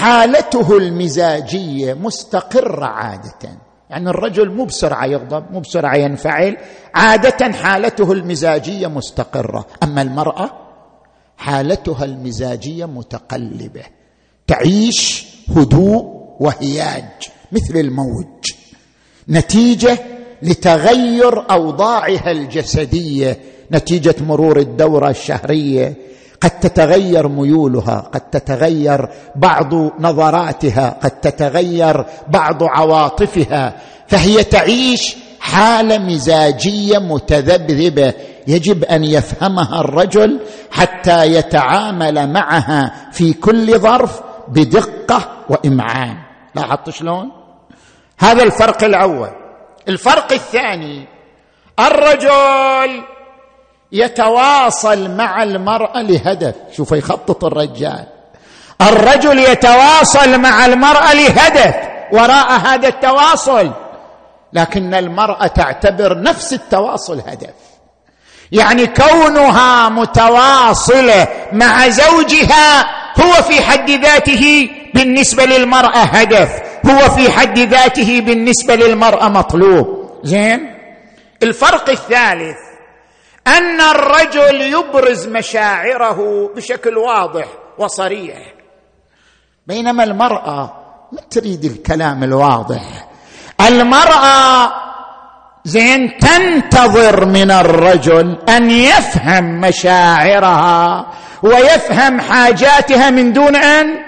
[0.03, 3.49] حالته المزاجية مستقرة عادة.
[3.89, 6.57] يعني الرجل مو بسرعة يغضب مو بسرعة ينفعل
[6.95, 9.65] عادة حالته المزاجية مستقرة.
[9.83, 10.51] أما المرأة
[11.37, 13.83] حالتها المزاجية متقلبة.
[14.47, 15.25] تعيش
[15.57, 16.05] هدوء
[16.39, 18.51] وهياج مثل الموج.
[19.29, 19.97] نتيجة
[20.41, 23.39] لتغير أوضاعها الجسدية
[23.71, 25.93] نتيجة مرور الدورة الشهرية
[26.43, 33.75] قد تتغير ميولها قد تتغير بعض نظراتها قد تتغير بعض عواطفها.
[34.07, 38.13] فهي تعيش حالة مزاجية متذبذبة.
[38.47, 40.39] يجب أن يفهمها الرجل
[40.71, 46.17] حتى يتعامل معها في كل ظرف بدقة وإمعان.
[46.55, 47.31] لاحظت شلون؟
[48.19, 49.29] هذا الفرق الأول.
[49.87, 51.07] الفرق الثاني
[51.79, 53.03] الرجل
[53.93, 56.55] يتواصل مع المرأة لهدف.
[56.77, 58.05] شوف يخطط الرجال.
[58.81, 61.75] الرجل يتواصل مع المرأة لهدف.
[62.11, 63.71] وراء هذا التواصل.
[64.53, 67.53] لكن المرأة تعتبر نفس التواصل هدف.
[68.51, 72.85] يعني كونها متواصلة مع زوجها
[73.21, 76.49] هو في حد ذاته بالنسبة للمرأة هدف.
[76.85, 79.87] هو في حد ذاته بالنسبة للمرأة مطلوب.
[80.23, 80.73] زين؟
[81.43, 82.62] الفرق الثالث
[83.47, 87.45] أن الرجل يبرز مشاعره بشكل واضح
[87.77, 88.37] وصريح.
[89.67, 90.73] بينما المرأة
[91.11, 92.81] ما تريد الكلام الواضح.
[93.61, 94.73] المرأة
[95.65, 101.07] زين تنتظر من الرجل أن يفهم مشاعرها
[101.43, 103.99] ويفهم حاجاتها من دون أن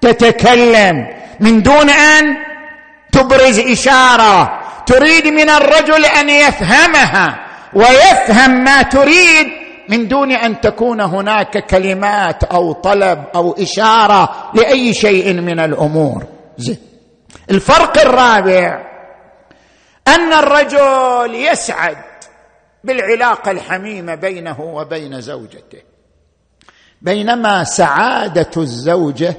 [0.00, 1.06] تتكلم
[1.40, 2.36] من دون أن
[3.12, 4.60] تبرز إشارة.
[4.86, 7.49] تريد من الرجل أن يفهمها.
[7.74, 9.46] ويفهم ما تريد
[9.88, 16.24] من دون أن تكون هناك كلمات أو طلب أو إشارة لأي شيء من الأمور.
[16.58, 16.78] زين.
[17.50, 18.86] الفرق الرابع
[20.08, 21.96] أن الرجل يسعد
[22.84, 25.82] بالعلاقة الحميمة بينه وبين زوجته.
[27.02, 29.36] بينما سعادة الزوجة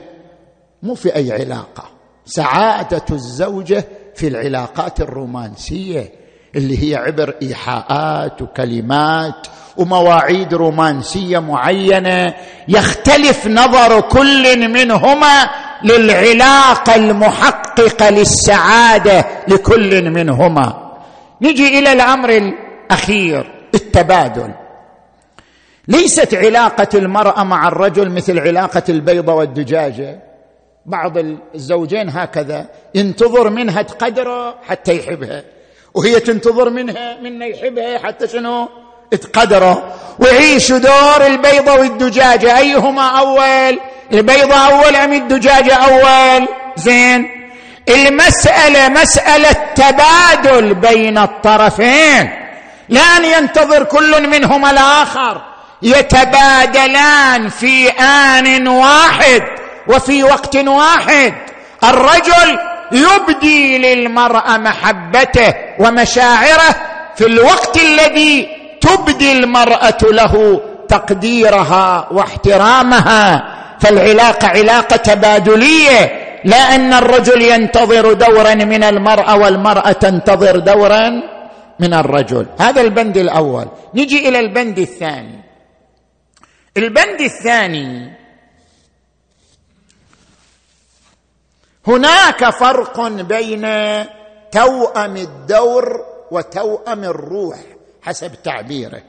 [0.83, 1.89] مو في أي علاقة.
[2.25, 6.11] سعادة الزوجة في العلاقات الرومانسية
[6.55, 12.33] اللي هي عبر إيحاءات وكلمات ومواعيد رومانسية معينة
[12.67, 15.49] يختلف نظر كل منهما
[15.83, 20.91] للعلاقة المحققة للسعادة لكل منهما.
[21.41, 24.53] نجي إلى الأمر الأخير التبادل.
[25.87, 30.19] ليست علاقة المرأة مع الرجل مثل علاقة البيضه والدجاجة.
[30.85, 31.17] بعض
[31.55, 35.43] الزوجين هكذا ينتظر منها تقدره حتى يحبها.
[35.93, 38.69] وهي تنتظر منها منه يحبها حتى شنو؟
[39.11, 39.93] تقدره.
[40.19, 42.57] ويعيش دور البيضة والدجاجة.
[42.57, 43.79] أيهما أول؟
[44.13, 47.29] البيضة أول أم الدجاجة أول؟ زين.
[47.89, 52.29] المسألة مسألة تبادل بين الطرفين.
[52.89, 55.41] لا أن ينتظر كل منهما الآخر.
[55.81, 59.43] يتبادلان في آن واحد
[59.87, 61.33] وفي وقت واحد.
[61.83, 66.75] الرجل يبدي للمرأة محبته ومشاعره
[67.15, 68.47] في الوقت الذي
[68.81, 73.43] تبدي المرأة له تقديرها واحترامها.
[73.79, 76.01] فالعلاقة علاقة تبادلية
[76.45, 81.09] لا أن الرجل ينتظر دورا من المرأة والمرأة تنتظر دورا
[81.79, 82.45] من الرجل.
[82.59, 83.67] هذا البند الأول.
[83.95, 85.39] نجي إلى البند الثاني.
[86.77, 88.20] البند الثاني
[91.87, 93.67] هناك فرق بين
[94.51, 97.57] توأم الدور وتوأم الروح
[98.01, 99.01] حسب تعبيره.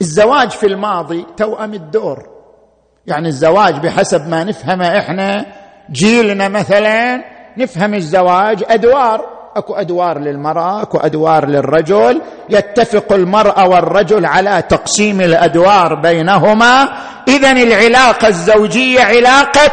[0.00, 2.28] الزواج في الماضي توأم الدور.
[3.06, 5.46] يعني الزواج بحسب ما نفهمه إحنا
[5.90, 7.24] جيلنا مثلا
[7.56, 9.34] نفهم الزواج أدوار.
[9.56, 12.22] أكو أدوار للمرأة أكو أدوار للرجل.
[12.50, 16.88] يتفق المرأة والرجل على تقسيم الأدوار بينهما.
[17.28, 19.70] اذا العلاقة الزوجية علاقة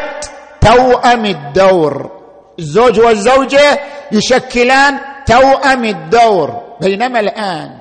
[0.62, 2.12] توأم الدور.
[2.60, 3.80] الزوج والزوجة
[4.12, 6.62] يشكلان توأم الدور.
[6.82, 7.78] بينما الآن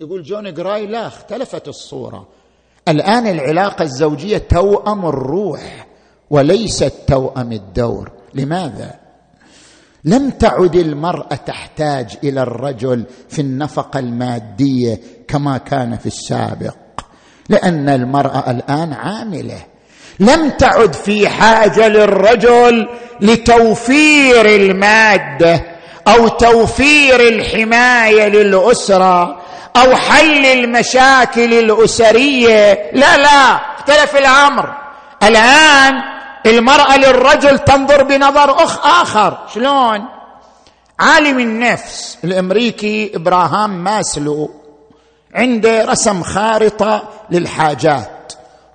[0.00, 2.26] يقول جون جراي لا اختلفت الصورة.
[2.88, 5.86] الآن العلاقة الزوجية توأم الروح
[6.30, 8.10] وليست توأم الدور.
[8.34, 8.94] لماذا؟
[10.04, 16.76] لم تعد المرأة تحتاج إلى الرجل في النفقة المادية كما كان في السابق
[17.48, 19.73] لأن المرأة الآن عاملة.
[20.20, 22.88] لم تعد في حاجة للرجل
[23.20, 25.64] لتوفير المادة
[26.08, 29.40] أو توفير الحماية للأسرة
[29.76, 32.90] أو حل المشاكل الأسرية.
[32.92, 34.74] لا لا اختلف الأمر.
[35.22, 35.94] الآن
[36.46, 39.38] المرأة للرجل تنظر بنظر اخ آخر.
[39.54, 40.04] شلون؟
[41.00, 44.50] عالم النفس الأمريكي إبراهام ماسلو
[45.34, 48.13] عنده رسم خارطة للحاجات.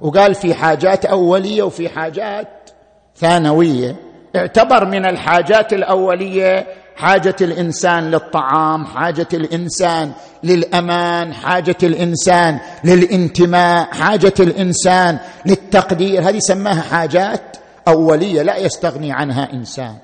[0.02, 2.70] وقال في حاجات أولية وفي حاجات
[3.16, 3.96] ثانوية.
[4.36, 10.12] اعتبر من الحاجات الأولية حاجة الإنسان للطعام حاجة الإنسان
[10.44, 16.30] للأمان حاجة الإنسان للانتماء حاجة الإنسان للتقدير.
[16.30, 19.96] هذه سماها حاجات أولية لا يستغني عنها إنسان.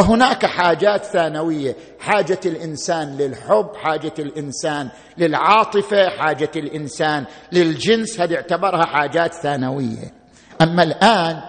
[0.00, 4.88] وهناك حاجات ثانوية حاجة الإنسان للحب حاجة الإنسان
[5.18, 10.12] للعاطفة حاجة الإنسان للجنس هذه اعتبرها حاجات ثانوية.
[10.60, 11.40] أما الآن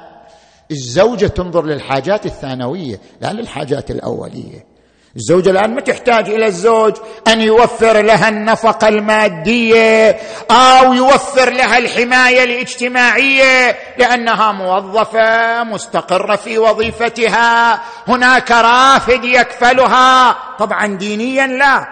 [0.72, 4.71] الزوجة تنظر للحاجات الثانوية لا للحاجات الأولية.
[5.16, 6.94] الزوجة الآن ما تحتاج إلى الزوج
[7.28, 10.20] أن يوفر لها النفقة المادية
[10.52, 20.38] أو يوفر لها الحماية الاجتماعية لأنها موظفة مستقرة في وظيفتها هناك رافد يكفلها.
[20.60, 21.88] طبعا دينيا لا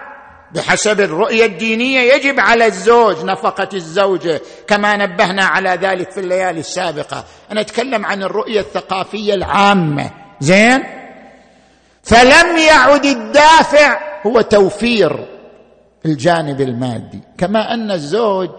[0.52, 7.24] بحسب الرؤية الدينية يجب على الزوج نفقة الزوجه كما نبهنا على ذلك في الليالي السابقة.
[7.52, 10.10] أنا أتكلم عن الرؤية الثقافية العامة.
[10.40, 10.84] زين؟
[12.10, 15.26] فلم يعد الدافع هو توفير
[16.06, 17.20] الجانب المادي.
[17.38, 18.50] كما أن الزوج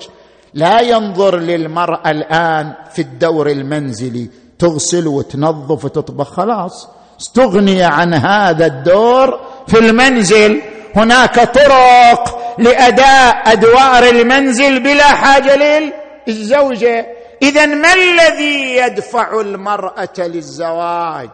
[0.54, 4.30] لا ينظر للمرأة الآن في الدور المنزلي
[4.60, 6.34] تغسل وتنظف وتطبخ.
[6.34, 6.88] خلاص
[7.22, 10.62] استغني عن هذا الدور في المنزل.
[10.96, 15.82] هناك طرق لأداء أدوار المنزل بلا حاجة
[16.28, 17.06] للزوجه
[17.42, 21.30] اذا ما الذي يدفع المرأة للزواج؟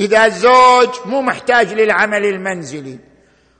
[0.00, 2.98] إذا الزوج مو محتاج للعمل المنزلي.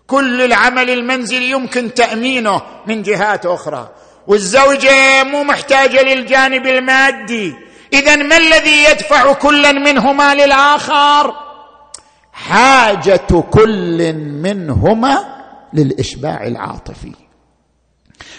[0.06, 3.88] كل العمل المنزلي يمكن تأمينه من جهات أخرى.
[4.26, 7.54] والزوجه مو محتاجه للجانب المادي.
[7.92, 11.34] اذا ما الذي يدفع كلا منهما للآخر؟
[12.32, 14.12] حاجة كل
[14.42, 15.24] منهما
[15.74, 17.12] للإشباع العاطفي.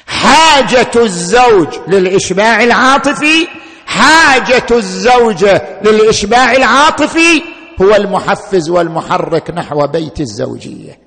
[0.07, 3.47] حاجة الزوج للإشباع العاطفي.
[3.85, 7.43] حاجة الزوجة للإشباع العاطفي.
[7.81, 10.99] هو المحفز والمحرك نحو بيت الزوجية.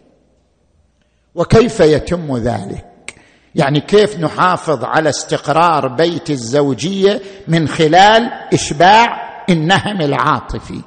[1.34, 3.14] وكيف يتم ذلك؟
[3.54, 10.80] يعني كيف نحافظ على استقرار بيت الزوجية من خلال إشباع النهم العاطفي؟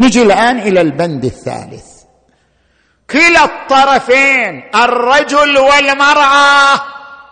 [0.00, 1.86] نجي الآن إلى البند الثالث.
[3.10, 6.82] كلا الطرفين الرجل والمرأة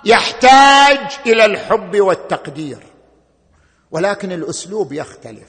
[0.05, 2.79] يحتاج إلى الحب والتقدير.
[3.91, 5.49] ولكن الأسلوب يختلف.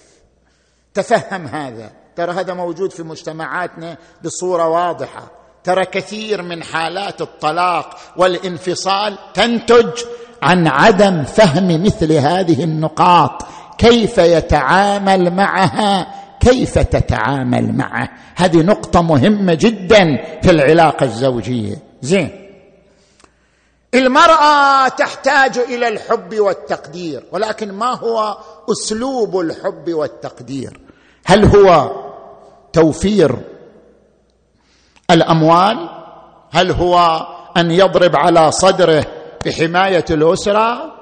[0.94, 2.05] تفهم هذا.
[2.16, 5.32] ترى هذا موجود في مجتمعاتنا بصورة واضحة.
[5.64, 10.04] ترى كثير من حالات الطلاق والانفصال تنتج
[10.44, 13.46] عن عدم فهم مثل هذه النقاط.
[13.78, 16.08] كيف يتعامل معها؟
[16.40, 20.06] كيف تتعامل معه؟ هذه نقطة مهمة جدا
[20.44, 21.76] في العلاقة الزوجية.
[22.02, 22.46] زين.
[23.94, 28.38] المرأة تحتاج إلى الحب والتقدير ولكن ما هو
[28.72, 30.80] أسلوب الحب والتقدير؟
[31.26, 31.92] هل هو
[32.76, 33.36] توفير
[35.12, 35.90] الأموال
[36.54, 37.26] هل هو
[37.58, 39.06] أن يضرب على صدره
[39.46, 40.96] بحماية الأسرة؟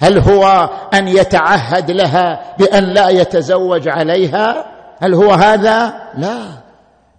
[0.00, 4.64] هل هو أن يتعهد لها بأن لا يتزوج عليها؟
[5.00, 6.38] هل هو هذا؟ لا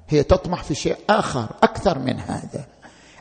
[0.09, 2.65] هي تطمح في شيء آخر أكثر من هذا.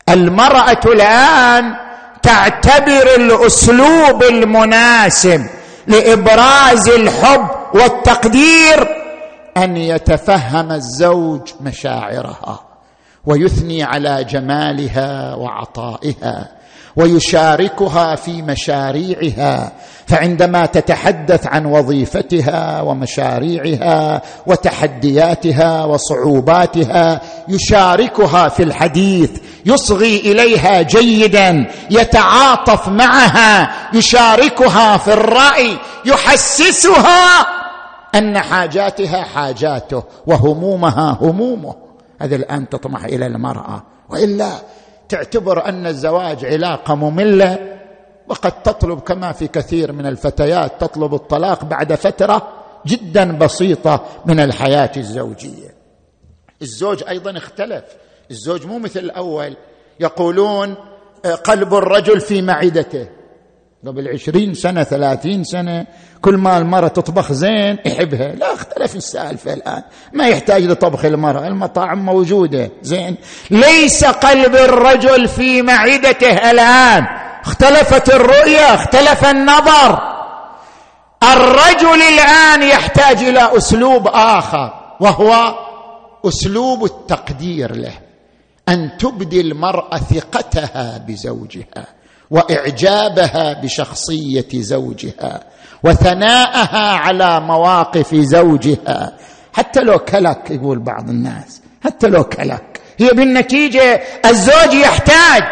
[0.09, 1.75] المرأة الآن
[2.23, 5.47] تعتبر الأسلوب المناسب
[5.87, 9.03] لإبراز الحب والتقدير
[9.57, 12.61] أن يتفهم الزوج مشاعرها
[13.27, 16.49] ويثني على جمالها وعطائها
[16.97, 19.73] ويشاركها في مشاريعها
[20.07, 29.31] فعندما تتحدث عن وظيفتها ومشاريعها وتحدياتها وصعوباتها يشاركها في الحديث
[29.67, 37.62] يصغي إليها جيدا يتعاطف معها يشاركها في الرأي يحسسها
[38.15, 41.75] أن حاجاتها حاجاته وهمومها همومه.
[42.21, 43.83] هذا الآن تطمح إلى المرأة.
[44.09, 44.53] وإلا
[45.09, 47.79] تعتبر أن الزواج علاقة مملة
[48.29, 52.49] وقد تطلب كما في كثير من الفتيات تطلب الطلاق بعد فترة
[52.87, 55.75] جدا بسيطة من الحياة الزوجية.
[56.63, 57.85] الزوج أيضا اختلف.
[58.31, 59.57] الزوج مو مثل الأول.
[60.01, 60.75] يقولون
[61.45, 63.09] قلب الرجل في معدته.
[63.87, 65.87] قبل عشرين سنة ثلاثين سنة
[66.21, 68.33] كل ما المرأة تطبخ زين يحبها.
[68.33, 69.83] لا اختلف السالفة الآن.
[70.13, 71.47] ما يحتاج لطبخ المرأة.
[71.47, 72.71] المطاعم موجودة.
[72.83, 73.17] زين.
[73.51, 77.07] ليس قلب الرجل في معدته الآن.
[77.45, 79.99] اختلفت الرؤية اختلف النظر.
[81.23, 85.55] الرجل الآن يحتاج إلى أسلوب آخر وهو
[86.25, 87.95] أسلوب التقدير له.
[88.69, 92.02] أن تبدي المرأة ثقتها بزوجها.
[92.33, 95.41] وإعجابها بشخصية زوجها
[95.85, 99.13] وثناءها على مواقف زوجها.
[99.53, 102.81] حتى لو كلك يقول بعض الناس حتى لو كلك.
[102.99, 105.43] هي بالنتيجة الزوج يحتاج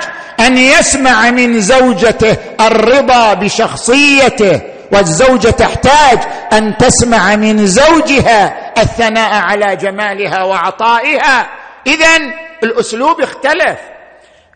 [0.40, 4.60] أن يسمع من زوجته الرضا بشخصيته
[4.92, 6.18] والزوجة تحتاج
[6.52, 11.46] أن تسمع من زوجها الثناء على جمالها وعطائها.
[11.86, 12.16] اذا
[12.62, 13.78] الأسلوب اختلف.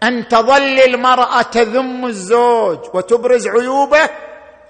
[0.03, 4.11] أن تظل المرأة تذم الزوج وتبرز عيوبه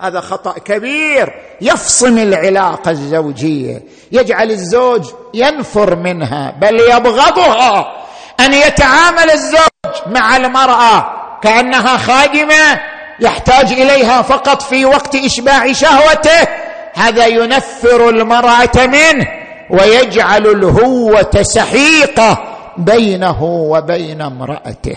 [0.00, 1.34] هذا خطأ كبير.
[1.60, 8.04] يفصم العلاقة الزوجية يجعل الزوج ينفر منها بل يبغضها.
[8.40, 11.06] أن يتعامل الزوج مع المرأة
[11.42, 12.80] كأنها خادمة
[13.20, 16.48] يحتاج إليها فقط في وقت إشباع شهوته.
[16.94, 19.26] هذا ينفر المرأة منه
[19.70, 24.96] ويجعل الهوة سحيقة بينه وبين امرأته.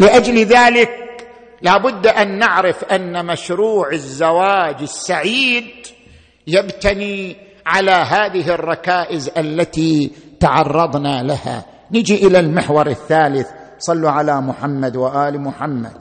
[0.00, 0.90] لأجل ذلك
[1.62, 5.64] لابد أن نعرف أن مشروع الزواج السعيد
[6.46, 7.36] يبتني
[7.66, 11.64] على هذه الركائز التي تعرضنا لها.
[11.92, 13.48] نجي إلى المحور الثالث.
[13.78, 15.92] صلوا على محمد وآل محمد.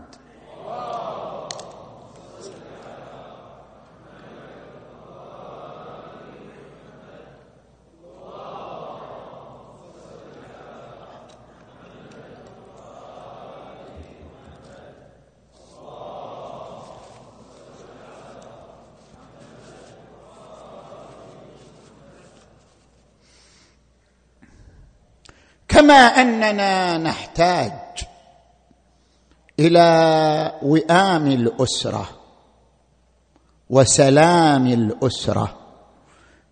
[25.80, 27.72] كما أننا نحتاج
[29.60, 32.10] إلى وئام الأسرة
[33.70, 35.58] وسلام الأسرة.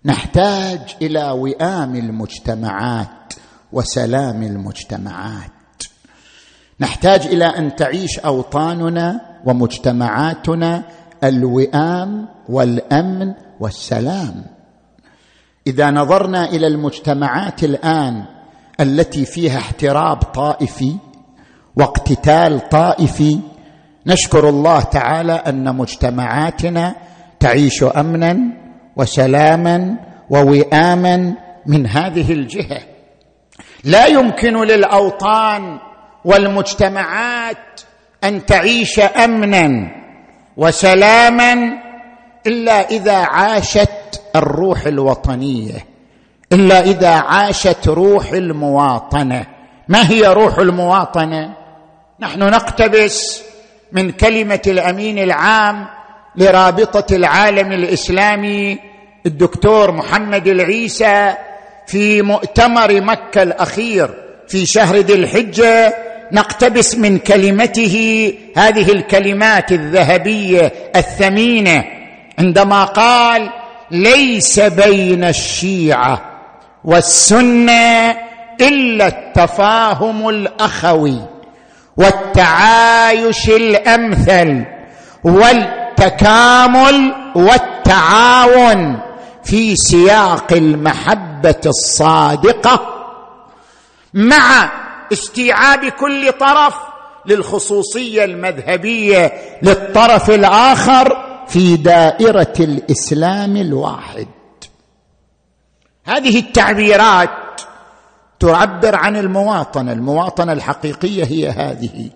[0.05, 3.33] نحتاج إلى وئام المجتمعات
[3.71, 5.83] وسلام المجتمعات.
[6.79, 10.83] نحتاج إلى أن تعيش أوطاننا ومجتمعاتنا
[11.23, 14.45] الوئام والأمن والسلام.
[15.67, 18.36] إذا نظرنا إلى المجتمعات الآن
[18.79, 20.95] التي فيها احتراب طائفي
[21.75, 23.39] واقتتال طائفي
[24.05, 26.95] نشكر الله تعالى أن مجتمعاتنا
[27.39, 28.39] تعيش أمنا
[28.95, 29.95] وسلاما
[30.29, 31.33] ووئاما
[31.65, 32.81] من هذه الجهة.
[33.83, 35.79] لا يمكن للأوطان
[36.25, 37.81] والمجتمعات
[38.23, 39.91] أن تعيش أمنا
[40.57, 41.53] وسلاما
[42.47, 45.86] إلا إذا عاشت الروح الوطنية.
[46.53, 49.45] إلا إذا عاشت روح المواطنة.
[49.87, 51.53] ما هي روح المواطنة؟
[52.19, 53.43] نحن نقتبس
[53.91, 55.87] من كلمة الأمين العام
[56.35, 58.79] لرابطة العالم الإسلامي
[59.25, 61.33] الدكتور محمد العيسى
[61.87, 64.09] في مؤتمر مكة الأخير
[64.47, 65.93] في شهر ذي الحجة.
[66.31, 71.83] نقتبس من كلمته هذه الكلمات الذهبية الثمينة
[72.39, 73.49] عندما قال
[73.91, 76.36] ليس بين الشيعة
[76.87, 78.15] والسنة
[78.61, 81.19] إلا التفاهم الأخوي
[81.97, 84.65] والتعايش الأمثل
[85.23, 88.99] والتكامل والتعاون
[89.43, 92.93] في سياق المحبة الصادقة
[94.13, 94.71] مع
[95.13, 96.75] استيعاب كل طرف
[97.25, 101.17] للخصوصية المذهبية للطرف الآخر
[101.47, 104.27] في دائرة الإسلام الواحد.
[106.07, 107.29] هذه التعبيرات
[108.39, 112.09] تعبر عن المواطنة المواطنة الحقيقية هي هذه.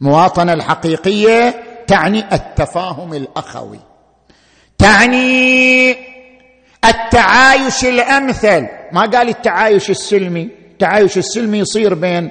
[0.00, 1.54] المواطنه الحقيقية
[1.86, 3.78] تعني التفاهم الأخوي
[4.78, 5.96] تعني
[6.84, 8.66] التعايش الأمثل.
[8.92, 12.30] ما قال التعايش السلمي؟ التعايش السلمي يصير بين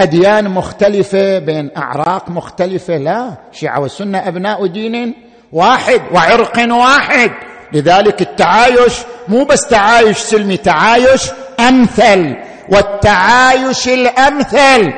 [0.00, 2.96] أديان مختلفة بين أعراق مختلفة.
[2.96, 5.14] لا الشيعه والسنة أبناء دين
[5.52, 7.30] واحد وعرق واحد.
[7.72, 8.92] لذلك التعايش
[9.28, 11.22] مو بس تعايش سلمي تعايش
[11.60, 12.36] أمثل
[12.68, 14.92] والتعايش الأمثل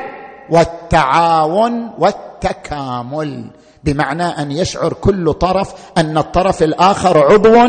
[0.51, 3.45] والتعاون والتكامل
[3.85, 7.69] بمعنى أن يشعر كل طرف أن الطرف الآخر عضو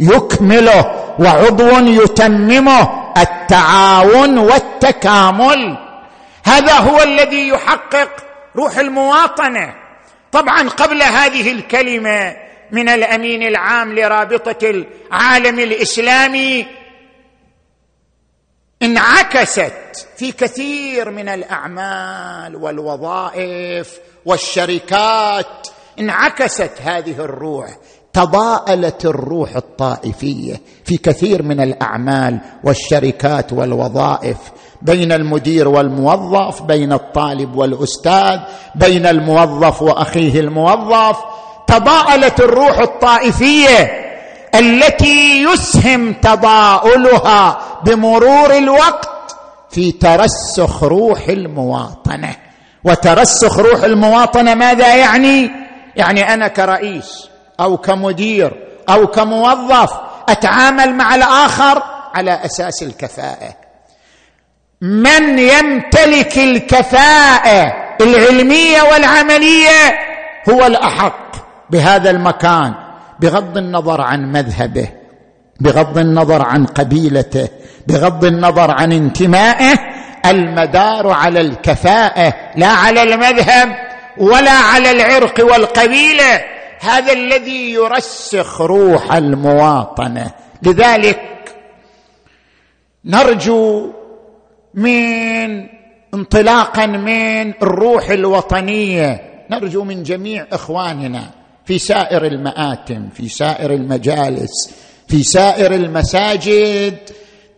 [0.00, 5.78] يكمله وعضو يتممه التعاون والتكامل.
[6.44, 8.08] هذا هو الذي يحقق
[8.56, 9.74] روح المواطنة.
[10.32, 12.36] طبعا قبل هذه الكلمة
[12.72, 16.66] من الأمين العام لرابطة العالم الإسلامي.
[18.82, 25.68] انعكست في كثير من الأعمال والوظائف والشركات.
[26.00, 27.78] انعكست هذه الروح
[28.12, 34.36] تضاءلت الروح الطائفية في كثير من الأعمال والشركات والوظائف.
[34.82, 38.38] بين المدير والموظف بين الطالب والأستاذ
[38.74, 41.16] بين الموظف وأخيه الموظف.
[41.70, 44.10] تضاءلت الروح الطائفية
[44.54, 49.36] التي يسهم تضاؤلها بمرور الوقت
[49.70, 52.36] في ترسخ روح المواطنة.
[52.84, 55.50] وترسخ روح المواطنة ماذا يعني؟
[55.96, 57.28] يعني أنا كرئيس
[57.60, 58.52] أو كمدير
[58.88, 59.92] أو كموظف
[60.28, 61.82] أتعامل مع الآخر
[62.14, 63.56] على أساس الكفاءة.
[64.80, 69.98] من يمتلك الكفاءة العلمية والعملية
[70.50, 71.39] هو الأحق.
[71.70, 72.74] بهذا المكان
[73.20, 74.88] بغض النظر عن مذهبه
[75.60, 77.48] بغض النظر عن قبيلته
[77.86, 79.74] بغض النظر عن انتمائه
[80.26, 83.76] المدار على الكفاءة لا على المذهب
[84.18, 86.44] ولا على العرق والقبيلة.
[86.80, 90.30] هذا الذي يرسخ روح المواطنة.
[90.62, 91.20] لذلك
[93.04, 93.92] نرجو
[94.74, 95.66] من
[96.14, 101.39] انطلاقا من الروح الوطنية نرجو من جميع إخواننا
[101.70, 104.70] في سائر المآتم في سائر المجالس
[105.08, 106.98] في سائر المساجد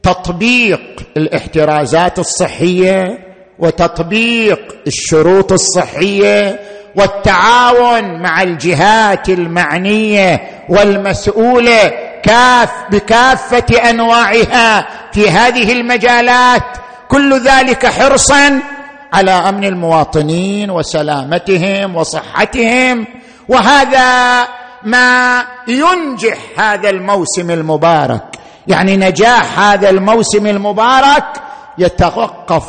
[0.02, 0.80] تطبيق
[1.16, 3.18] الاحترازات الصحية
[3.58, 6.60] وتطبيق الشروط الصحية
[6.96, 11.92] والتعاون مع الجهات المعنية والمسؤولة
[12.22, 16.62] كاف بكافة أنواعها في هذه المجالات.
[17.08, 18.60] كل ذلك حرصا
[19.12, 23.06] على أمن المواطنين وسلامتهم وصحتهم
[23.48, 24.48] وهذا
[24.82, 28.22] ما ينجح هذا الموسم المبارك.
[28.66, 31.24] يعني نجاح هذا الموسم المبارك
[31.78, 32.64] يتوقف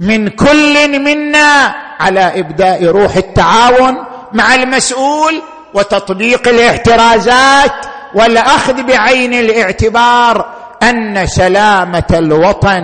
[0.00, 3.96] من كل منا على إبداء روح التعاون
[4.32, 5.42] مع المسؤول
[5.74, 10.46] وتطبيق الاحترازات والأخذ بعين الاعتبار
[10.82, 12.82] أن سلامة الوطن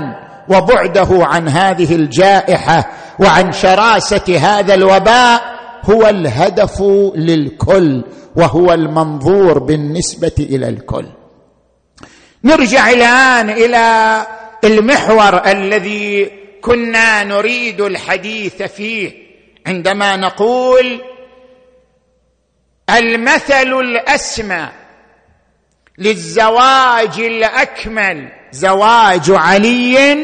[0.49, 2.89] وبعده عن هذه الجائحة
[3.19, 6.83] وعن شراسة هذا الوباء هو الهدف
[7.15, 8.05] للكل
[8.37, 11.07] وهو المنظور بالنسبة إلى الكل.
[12.45, 14.27] نرجع الآن إلى
[14.65, 16.31] المحور الذي
[16.63, 19.13] كنا نريد الحديث فيه
[19.67, 21.01] عندما نقول
[22.91, 24.69] المثل الأسمى
[25.99, 30.17] للزواج الأكمل زواج علي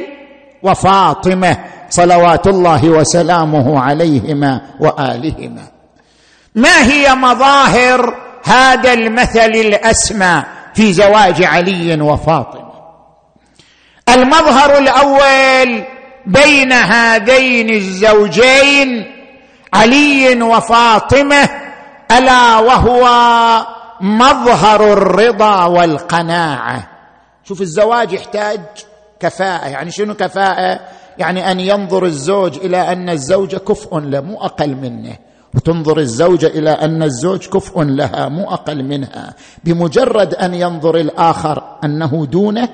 [0.63, 1.65] وفاطمة.
[1.91, 5.63] صلوات الله وسلامه عليهما وآلهما.
[6.55, 8.15] ما هي مظاهر
[8.45, 10.43] هذا المثل الأسمى
[10.75, 12.69] في زواج علي وفاطمة؟
[14.09, 15.85] المظهر الأول
[16.27, 19.13] بين هذين الزوجين
[19.75, 21.49] علي وفاطمة
[22.11, 23.09] ألا وهو
[24.01, 26.89] مظهر الرضا والقناعة.
[27.45, 28.61] شوف الزواج يحتاج
[29.21, 30.81] كفاءة يعني شنو كفاءة؟
[31.19, 35.17] يعني أن ينظر الزوج إلى أن الزوجه كفء له مو أقل منه.
[35.55, 39.35] وتنظر الزوجة إلى أن الزوج كفء لها مو أقل منها.
[39.65, 42.69] بمجرد أن ينظر الآخر أنه دونه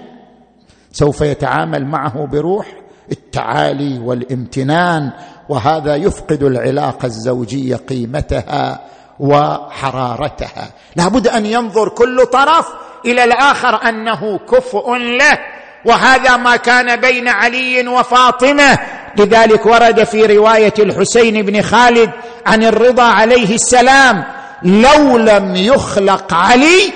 [0.92, 2.66] سوف يتعامل معه بروح
[3.12, 5.11] التعالي والامتنان
[5.49, 8.80] وهذا يفقد العلاقة الزوجية قيمتها
[9.20, 10.70] وحرارتها.
[10.97, 12.68] لابد أن ينظر كل طرف
[13.07, 15.38] إلى الآخر أنه كفء له.
[15.85, 18.78] وهذا ما كان بين علي وفاطمة.
[19.18, 22.11] لذلك ورد في رواية الحسين بن خالد
[22.47, 24.24] عن الرضا عليه السلام
[24.62, 26.93] لو لم يخلق علي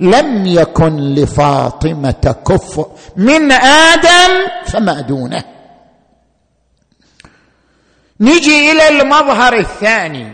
[0.00, 2.86] لم يكن لفاطمة كفء
[3.16, 5.44] من آدم فما دونه.
[8.20, 10.32] نجي إلى المظهر الثاني.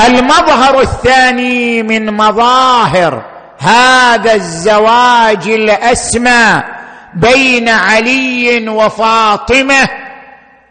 [0.00, 3.24] المظهر الثاني من مظاهر
[3.58, 6.62] هذا الزواج الأسمى.
[7.14, 9.88] بين علي وفاطمة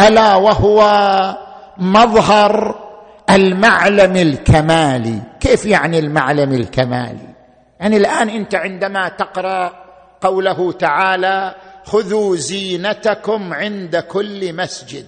[0.01, 0.81] ألا وهو
[1.77, 2.75] مظهر
[3.29, 5.21] المعلم الكمالي.
[5.39, 7.29] كيف يعني المعلم الكمالي؟
[7.79, 9.73] يعني الآن أنت عندما تقرأ
[10.21, 15.05] قوله تعالى خذوا زينتكم عند كل مسجد.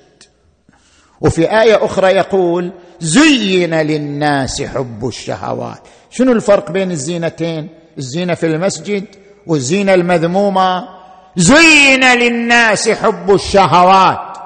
[1.22, 5.82] وفي آية أخرى يقول زين للناس حب الشهوات.
[6.10, 9.06] شنو الفرق بين الزينتين؟ الزينة في المسجد
[9.48, 11.01] والزينة المذمومة.
[11.36, 14.38] زين للناس حب الشهوات.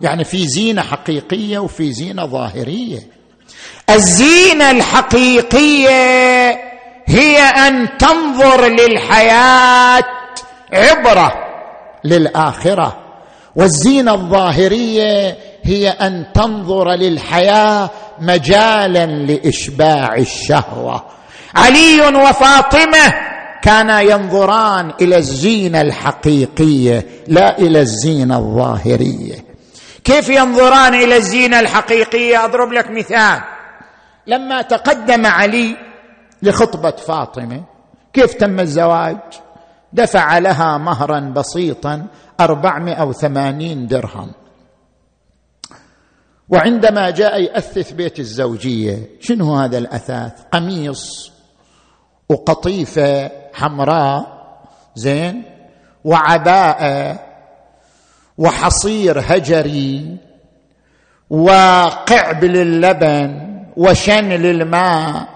[0.00, 2.98] يعني في زينة حقيقية وفي زينة ظاهرية.
[3.90, 6.58] الزينة الحقيقية
[7.06, 10.04] هي أن تنظر للحياة
[10.72, 11.32] عبرة
[12.04, 12.96] للآخرة.
[13.56, 21.04] والزينة الظاهرية هي أن تنظر للحياة مجالا لإشباع الشهوة.
[21.54, 23.29] علي وفاطمة
[23.62, 29.44] كانا ينظران إلى الزينه الحقيقيه لا إلى الزينه الظاهريه
[30.04, 33.42] كيف ينظران إلى الزينه الحقيقيه أضرب لك مثال.
[34.26, 35.76] لما تقدم علي
[36.42, 37.64] لخطبة فاطمة
[38.12, 39.18] كيف تم الزواج؟
[39.92, 42.06] دفع لها مهرا بسيطا
[42.40, 44.32] أربعمائة وثمانين درهم.
[46.48, 51.29] وعندما جاء يأثث بيت الزوجية شنو هذا الأثاث؟ قميص.
[52.30, 54.40] وقطيفة حمراء
[54.94, 55.42] زين
[56.04, 57.18] وعباءة
[58.38, 60.16] وحصير هجري
[61.30, 65.26] وقعب للبن وشن للماء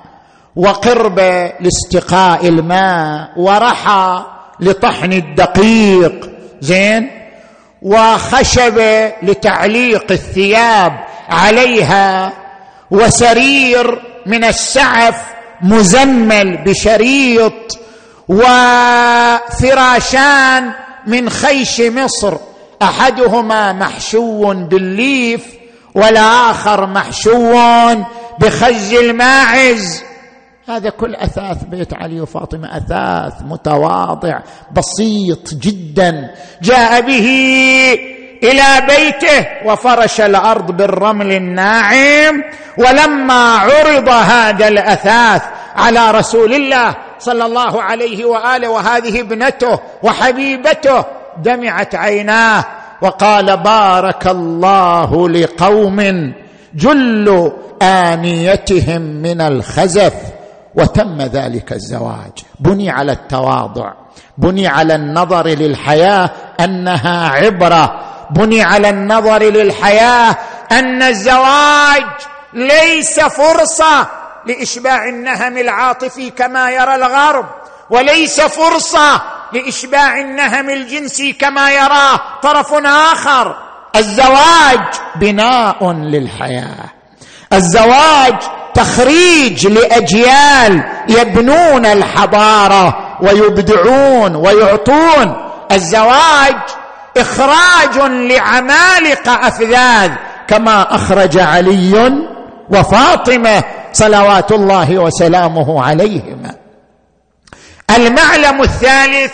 [0.57, 4.24] وقربة لاستقاء الماء ورحى
[4.61, 6.30] لطحن الدقيق
[6.61, 7.11] زين
[7.82, 12.32] وخشبه لتعليق الثياب عليها
[12.90, 17.79] وسرير من السعف مزمل بشريط
[18.29, 19.53] وفراشان
[21.07, 22.37] من خيش مصر.
[22.83, 25.47] أحدهما محشو بالليف
[25.95, 27.55] والآخر محشو
[28.41, 30.03] بخز الماعز.
[30.69, 34.41] هذا كل أثاث بيت علي وفاطمة أثاث متواضع
[34.73, 36.35] بسيط جدا.
[36.63, 37.29] جاء به
[38.45, 42.42] إلى بيته وفرش الأرض بالرمل الناعم
[42.78, 45.42] ولما عرض هذا الأثاث
[45.76, 51.05] على رسول الله صلى الله عليه وآله وهذه ابنته وحبيبته
[51.38, 52.64] دمعت عيناه
[53.03, 56.32] وقال بارك الله لقوم
[56.74, 60.14] جل آنيتهم من الخزف
[60.74, 62.32] وتم ذلك الزواج.
[62.61, 63.92] بني على التواضع
[64.38, 66.30] بني على النظر للحياة
[66.61, 70.37] أنها عبرة بني على النظر للحياة
[70.72, 72.05] أن الزواج
[72.53, 74.07] ليس فرصة
[74.47, 77.47] لإشباع النهم العاطفي كما يرى الغرب
[77.91, 79.22] وليس فرصة
[79.53, 83.57] لإشباع النهم الجنسي كما يراه طرف آخر.
[83.97, 84.80] الزواج
[85.16, 86.85] بناء للحياة.
[87.53, 88.35] الزواج
[88.74, 95.51] تخريج لأجيال يبنون الحضارة ويبدعون ويعطون.
[95.72, 96.57] الزواج
[97.17, 100.11] إخراج لعمالقه أفذاذ
[100.49, 102.12] كما أخرج علي
[102.71, 106.55] وفاطمة صلوات الله وسلامه عليهما.
[107.97, 109.33] المعلم الثالث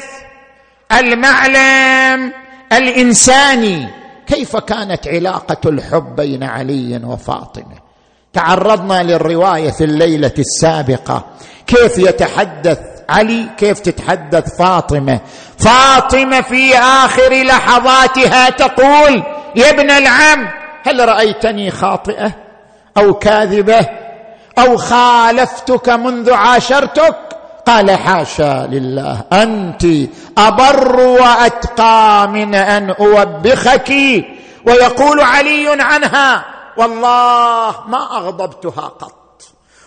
[0.93, 2.33] المعلم
[2.73, 3.89] الإنساني
[4.27, 7.91] كيف كانت علاقة الحب بين علي وفاطمة؟
[8.33, 11.25] تعرضنا للرواية في الليلة السابقة
[11.67, 12.79] كيف يتحدث
[13.11, 15.21] علي كيف تتحدث فاطمة؟
[15.59, 19.23] فاطمة في آخر لحظاتها تقول
[19.57, 20.49] يا ابن العم
[20.87, 22.33] هل رأيتني خاطئة
[22.99, 23.87] أو كاذبة؟
[24.59, 27.17] أو خالفتك منذ عاشرتك؟
[27.67, 29.87] قال حاشا لله أنت
[30.39, 33.91] أبر وأتقى من أن أوبخك.
[34.67, 36.45] ويقول علي عنها
[36.77, 39.20] والله ما أغضبتها قط.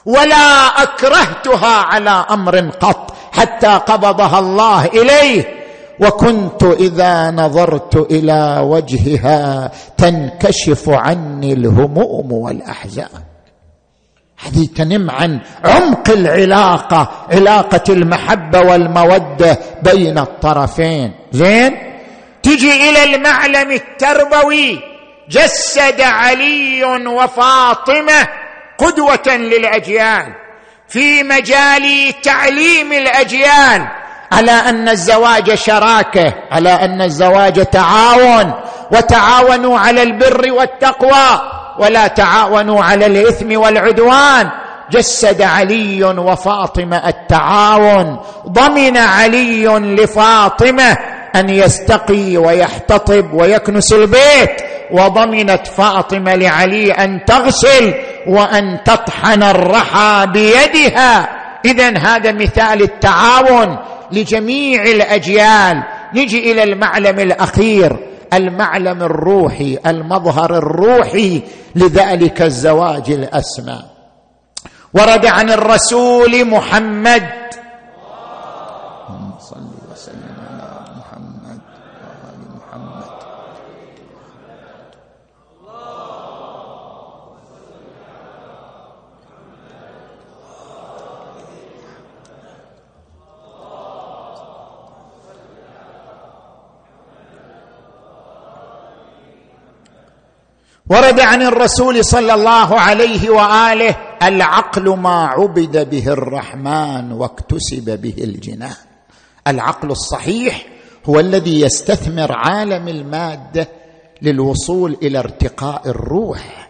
[0.06, 5.64] ولا أكرهتها على أمر قط حتى قبضها الله إليه.
[6.00, 13.24] وكنت إذا نظرت إلى وجهها تنكشف عني الهموم والأحزان.
[14.38, 21.14] هذه تنم عن عمق العلاقة علاقة المحبة والمودة بين الطرفين.
[21.32, 21.94] زين؟
[22.44, 24.80] تجي إلى المعلم التربوي
[25.30, 28.28] جسد علي وفاطمة
[28.78, 30.34] قدوة للأجيال
[30.88, 33.88] في مجال تعليم الأجيال.
[34.32, 38.54] على أن الزواج شراكة على أن الزواج تعاون
[38.92, 41.42] وتعاونوا على البر والتقوى
[41.80, 44.50] ولا تعاونوا على الإثم والعدوان.
[44.92, 48.20] جسد علي وفاطمة التعاون.
[48.48, 50.98] ضمن علي لفاطمة
[51.36, 54.62] أن يستقي ويحتطب ويكنس البيت.
[54.92, 57.94] وضمنت فاطمة لعلي أن تغسل.
[58.28, 61.30] وأن تطحن الرحى بيدها.
[61.66, 63.78] اذا هذا مثال التعاون
[64.12, 65.84] لجميع الأجيال.
[66.16, 67.98] نجي إلى المعلم الأخير
[68.34, 71.42] المعلم الروحي المظهر الروحي
[71.76, 73.80] لذلك الزواج الأسمى.
[74.94, 77.24] ورد عن الرسول محمد
[100.90, 108.76] ورد عن الرسول صلى الله عليه وآله العقل ما عبد به الرحمن واكتسب به الجنان.
[109.48, 110.66] العقل الصحيح
[111.06, 113.68] هو الذي يستثمر عالم المادة
[114.22, 116.70] للوصول إلى ارتقاء الروح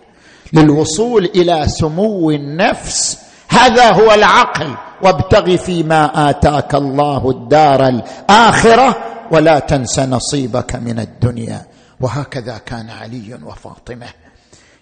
[0.54, 3.18] للوصول إلى سمو النفس.
[3.50, 8.96] هذا هو العقل وابتغ فيما آتاك الله الدار الآخرة
[9.32, 11.73] ولا تنس نصيبك من الدنيا.
[12.04, 14.08] وهكذا كان علي وفاطمة.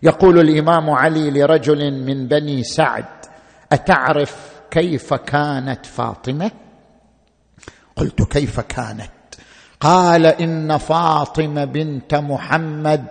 [0.04, 3.06] يقول الإمام علي لرجل من بني سعد
[3.72, 4.36] أتعرف
[4.72, 6.52] كيف كانت فاطمة؟
[7.96, 9.12] قلت كيف كانت؟
[9.80, 13.06] قال إن فاطمة بنت محمد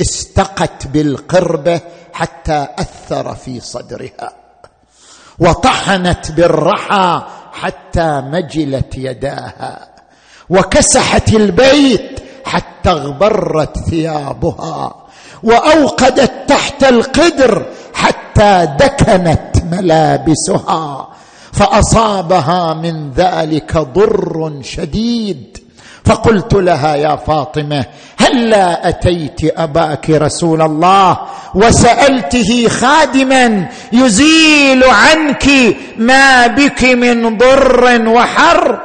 [0.00, 1.80] استقت بالقربة
[2.12, 4.32] حتى أثر في صدرها
[5.38, 9.88] وطحنت بالرحى حتى مجلت يداها
[10.50, 12.11] وكسحت البيت
[12.44, 14.94] حتى اغبرت ثيابها
[15.42, 21.08] وأوقدت تحت القدر حتى دكنت ملابسها
[21.52, 25.58] فأصابها من ذلك ضر شديد.
[26.04, 27.84] فقلت لها يا فاطمة
[28.18, 31.18] هلا أتيت أباك رسول الله؟
[31.54, 38.80] وسألته خادما يزيل عنك ما بك من ضر وحر.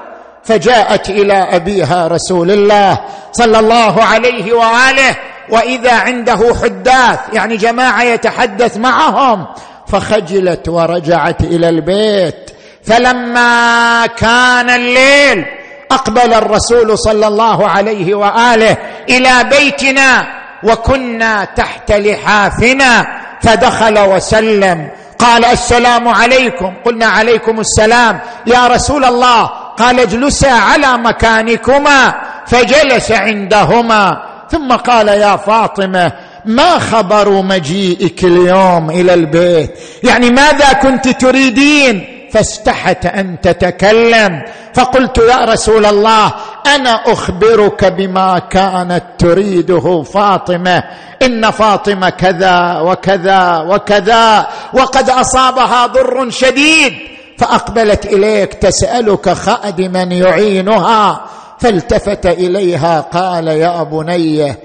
[0.48, 2.98] فجاءت إلى أبيها رسول الله
[3.32, 5.16] صلى الله عليه وآله
[5.50, 9.48] وإذا عنده حداث يعني جماعة يتحدث معهم
[9.88, 12.52] فخجلت ورجعت إلى البيت.
[12.84, 15.45] فلما كان الليل
[15.91, 18.78] أقبل الرسول صلى الله عليه وآله
[19.10, 20.28] إلى بيتنا
[20.64, 23.06] وكنا تحت لحافنا
[23.41, 24.89] فدخل وسلم.
[25.20, 26.74] قال السلام عليكم.
[26.86, 28.20] قلنا عليكم السلام.
[28.48, 32.14] يا رسول الله قال اجلسا على مكانكما
[32.48, 34.24] فجلس عندهما.
[34.52, 36.12] ثم قال يا فاطمة
[36.46, 44.44] ما خبر مجيئك اليوم إلى البيت؟ يعني ماذا كنت تريدين؟ فاستحت أن تتكلم.
[44.74, 46.34] فقلت يا رسول الله
[46.76, 50.84] أنا أخبرك بما كانت تريده فاطمة.
[51.22, 57.16] إن فاطمة كذا وكذا وكذا وقد أصابها ضر شديد.
[57.38, 61.22] فأقبلت إليك تسألك خادما يعينها
[61.60, 64.60] فالتفت إليها قال يا بنيه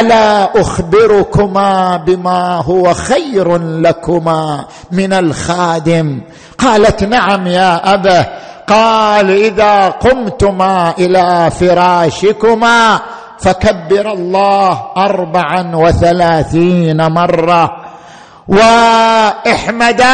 [0.00, 6.20] ألا أخبركما بما هو خير لكما من الخادم؟
[6.58, 8.26] قالت نعم يا ابه
[8.68, 13.00] قال إذا قمتما إلى فراشكما
[13.38, 17.83] فكبر الله أربعا وثلاثين مرة.
[18.48, 20.06] وإحمداه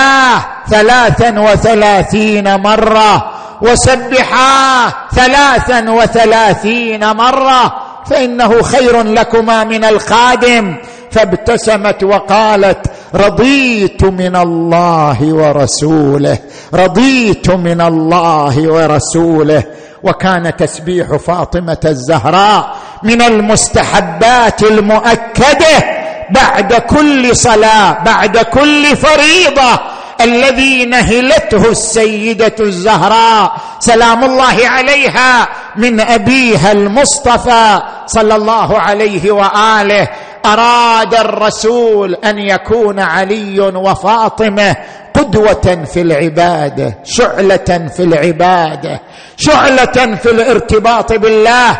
[0.70, 3.30] ثلاثا وثلاثين مرة
[3.62, 7.72] وسبحاه ثلاثا وثلاثين مرة
[8.06, 10.76] فإنه خير لكما من الخادم
[11.10, 16.38] فابتسمت وقالت رضيت من الله ورسوله
[16.74, 19.62] رضيت من الله ورسوله.
[20.02, 25.99] وكان تسبيح فاطمة الزهراء من المستحبات المؤكدة.
[26.32, 29.80] بعد كل صلاة بعد كل فريضة
[30.20, 40.08] الذي نهلته السيدة الزهراء سلام الله عليها من أبيها المصطفى صلى الله عليه وآله.
[40.46, 44.76] أراد الرسول أن يكون علي وفاطمة
[45.14, 49.00] قدوة في العبادة شعلة في العبادة
[49.36, 51.78] شعلة في الارتباط بالله.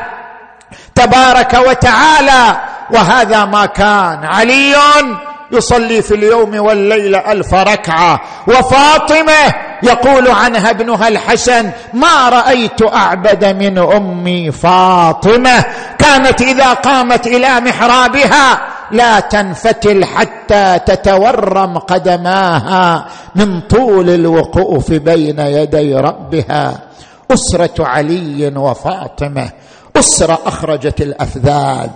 [0.95, 2.57] تبارك وتعالى
[2.93, 4.75] وهذا ما كان علي
[5.53, 8.21] يصلي في اليوم والليله ألف ركعة.
[8.47, 15.65] وفاطمة يقول عنها ابنها الحسن ما رأيت أعبد من أمي فاطمة.
[15.99, 18.61] كانت إذا قامت إلى محرابها
[18.91, 26.79] لا تنفتل حتى تتورم قدماها من طول الوقوف بين يدي ربها.
[27.31, 29.51] أسرة علي وفاطمة.
[30.01, 31.89] أسرة أخرجت الأفذاذ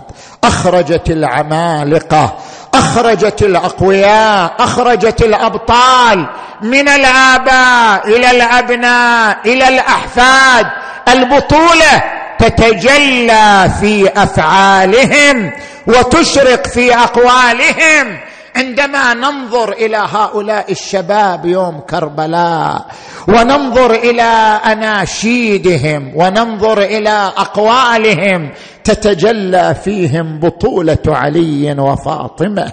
[0.43, 2.37] أخرجت العمالقة
[2.73, 6.25] أخرجت الأقوياء أخرجت الأبطال
[6.61, 10.65] من الآباء إلى الأبناء إلى الأحفاد.
[11.07, 12.03] البطولة
[12.39, 15.51] تتجلى في أفعالهم
[15.87, 18.17] وتشرق في أقوالهم.
[18.55, 22.85] عندما ننظر إلى هؤلاء الشباب يوم كربلاء
[23.27, 28.51] وننظر إلى أناشيدهم وننظر إلى أقوالهم
[28.83, 32.71] تتجلى فيهم بطولة علي وفاطمة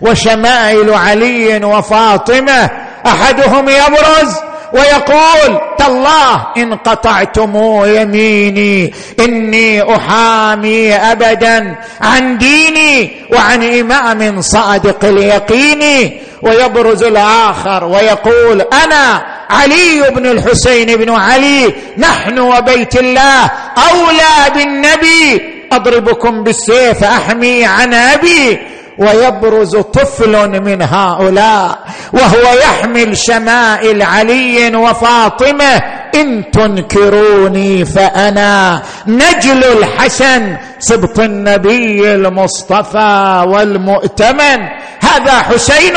[0.00, 2.70] وشمائل علي وفاطمة
[3.06, 4.34] أحدهم يبرز
[4.74, 7.52] ويقول تالله إن قطعتم
[7.84, 16.10] يميني إني أحامي ابدا عن ديني وعن إمام صادق اليقين.
[16.42, 23.50] ويبرز الآخر ويقول أنا علي بن الحسين بن علي نحن وبيت الله
[23.90, 28.58] أولى بالنبي أضربكم بالسيف أحمي عن أبي.
[28.98, 31.78] ويبرز طفل من هؤلاء
[32.12, 35.82] وهو يحمل شمائل علي وفاطمة
[36.14, 44.58] إن تنكروني فأنا نجل الحسن سبط النبي المصطفى والمؤتمن.
[45.00, 45.96] هذا حسين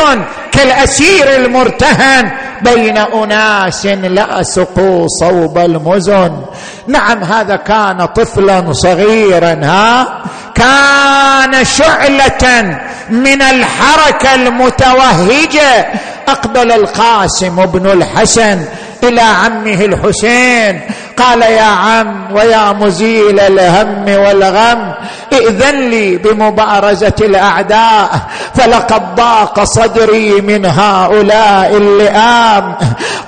[0.58, 2.32] كالاسير المرتهن
[2.62, 6.42] بين أناس لاسقوا صوب المزن.
[6.88, 10.24] نعم هذا كان طفلا صغيرا ها؟
[10.56, 12.78] كان شعلة
[13.10, 15.88] من الحركة المتوهجة.
[16.28, 18.66] أقبل القاسم بن الحسن
[19.04, 20.82] إلى عمه الحسين.
[21.18, 24.94] قال يا عم ويا مزيل الهم والغم
[25.34, 28.10] ائذن لي بمبارزة الأعداء
[28.56, 32.76] فلقد ضاق صدري من هؤلاء اللئام.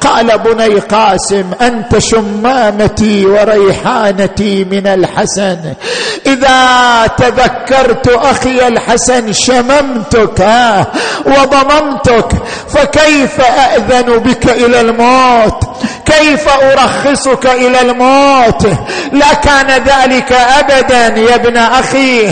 [0.01, 5.59] قال بني قاسم أنت شمامتي وريحانتي من الحسن.
[6.25, 10.47] إذا تذكرت أخي الحسن شممتك
[11.25, 12.31] وضممتك
[12.69, 13.41] فكيف
[13.75, 15.63] اذن بك إلى الموت؟
[16.05, 18.67] كيف أرخصك إلى الموت
[19.11, 22.27] لا كان ذلك ابدا يا ابن أخي.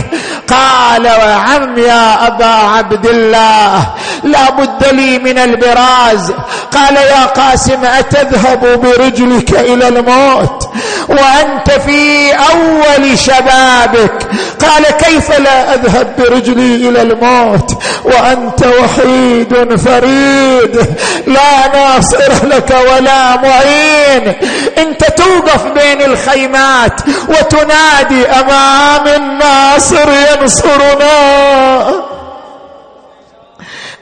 [0.48, 3.86] قال وعم يا أبا عبد الله
[4.24, 6.32] لا بد لي من البراز.
[6.72, 10.70] قال يا قاسم أتذهب برجلك إلى الموت
[11.10, 14.28] وأنت في أول شبابك.
[14.62, 20.88] قال كيف لا أذهب برجلي إلى الموت؟ وأنت وحيد فريد
[21.28, 24.34] لا ناصر لك ولا معين.
[24.78, 25.04] انت
[25.38, 31.18] توقف بين الخيمات وتنادي أمام الناصر ينصرنا.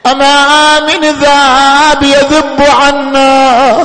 [0.06, 3.80] أما من ذاب يذب عنا.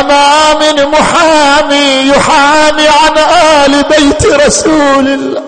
[0.00, 5.42] أما من محامي يحامي عن آل بيت رسول الله.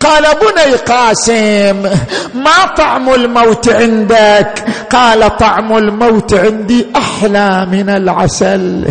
[0.00, 1.82] قال بني قاسم
[2.34, 8.84] ما طعم الموت عندك؟ قال طعم الموت عندي أحلى من العسل.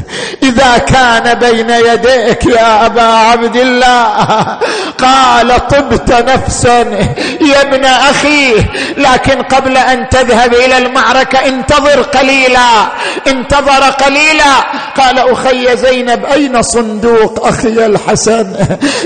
[0.44, 4.60] إذا كان بين يديك يا أبا عبد الله.
[4.98, 6.80] قال طبت نفسا
[7.42, 8.54] يا ابن أخي
[8.98, 12.70] لكن قبل أن تذهب إلى المعركة انتظر قليلا
[13.28, 14.54] انتظر قليلا.
[14.98, 18.56] قال أخي زينب أين صندوق أخي الحسن؟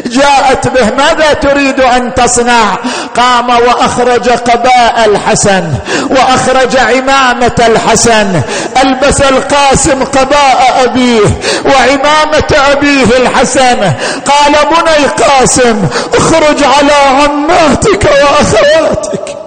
[0.06, 2.76] جاءت به ماذا تريد أن تصنع.
[3.18, 5.74] قام وأخرج قباء الحسن
[6.10, 8.42] وأخرج عمامة الحسن.
[8.84, 13.80] ألبس القاسم قباء أبيه وعمامة أبيه الحسن.
[14.26, 19.41] قال بني قاسم اخرج على عماتك وأخواتك.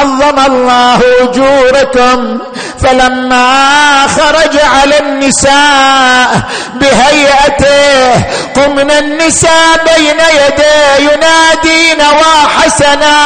[0.00, 2.38] عظم الله أجوركم.
[2.82, 6.40] فلما خرج على النساء
[6.74, 8.24] بهيئته
[8.56, 13.16] قمن النساء بين يديه ينادين وحسنا.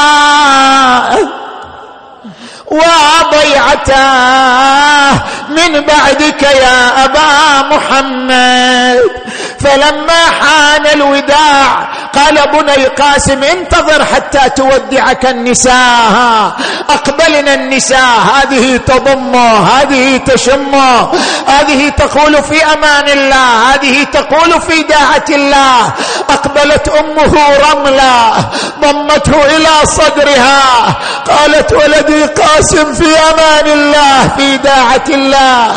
[3.81, 5.13] وضيعتاه
[5.49, 9.01] من بعدك يا أبا محمد.
[9.65, 16.53] فلما حان الوداع قال بني قاسم انتظر حتى تودعك النساء.
[16.89, 18.19] أقبلنا النساء.
[18.35, 20.75] هذه تضم هذه تشم.
[21.47, 25.93] هذه تقول في أمان الله هذه تقول في داعة الله.
[26.31, 27.35] أقبلت أمه
[27.73, 28.35] رملة
[28.81, 30.63] ضمته إلى صدرها.
[31.31, 35.73] قالت ولدي قاسم في أمان الله في داعة الله.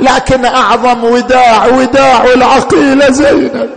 [0.00, 3.70] لكن أعظم وداع وداع العقيله زينب.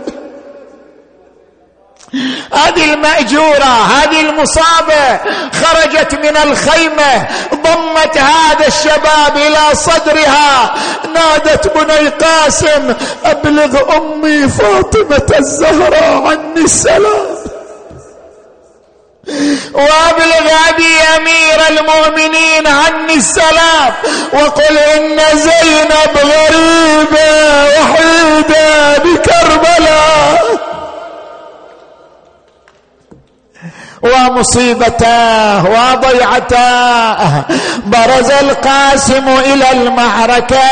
[2.52, 5.20] هذه المأجورة هذه المصابة
[5.52, 10.74] خرجت من الخيمة ضمت هذا الشباب إلى صدرها.
[11.14, 12.94] نادت بني قاسم
[13.24, 17.39] أبلغ أمي فاطمة الزهراء عني السلام.
[19.74, 23.92] وابلغ أبي أمير المؤمنين عني السلام
[24.32, 30.60] وقل إن زينب غريبة وحيدة بكربلاء.
[34.02, 37.40] ومصيبته وضيعته
[37.86, 40.62] برز القاسم إلى المعركة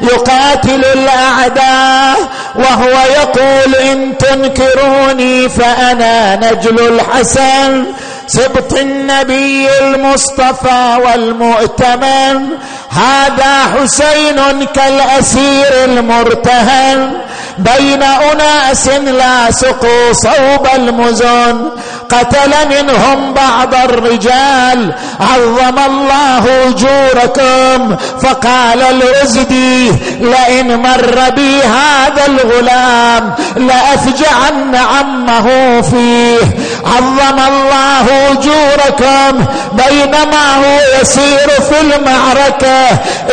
[0.00, 2.16] يقاتل الأعداء
[2.56, 7.84] وهو يقول إن تنكروني فأنا نجل الحسن
[8.26, 12.48] سبط النبي المصطفى والمؤتمن.
[12.90, 17.12] هذا حسين كالأسير المرتهن.
[17.58, 21.70] بين أناس لا سقوا صوب المزن.
[22.12, 24.94] قتل منهم بعض الرجال.
[25.20, 27.96] عظم الله أجوركم.
[28.22, 29.90] فقال الازدي
[30.20, 36.38] لئن مر بي هذا الغلام لأفجعن عمه فيه.
[36.84, 39.44] عظم الله أجوركم.
[39.72, 42.88] بينما هو يسير في المعركة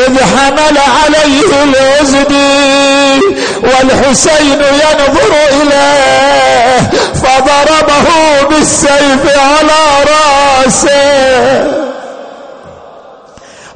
[0.08, 3.22] إذ حمل عليه الازدي
[3.64, 8.08] والحسين ينظر إليه فضربه
[8.68, 11.68] بالسيف على راسه.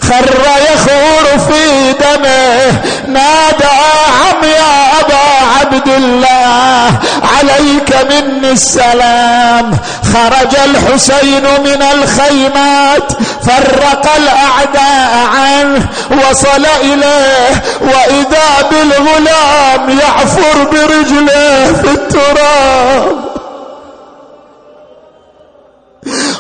[0.02, 0.42] خر
[0.74, 2.72] يخور في دمه.
[3.08, 3.78] نادى
[4.22, 5.24] عم يا أبا
[5.60, 7.00] عبد الله.
[7.38, 9.78] عليك مني السلام.
[10.14, 13.12] خرج الحسين من الخيمات.
[13.44, 15.88] فرق الأعداء عنه.
[16.12, 17.64] وصل إليه.
[17.82, 23.31] وإذا بالغلام يعفر برجله في التراب.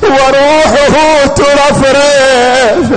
[0.03, 2.91] وروحه ترفرف.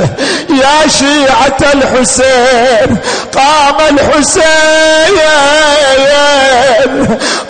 [0.51, 2.97] يا شيعة الحسين
[3.35, 5.19] قام الحسين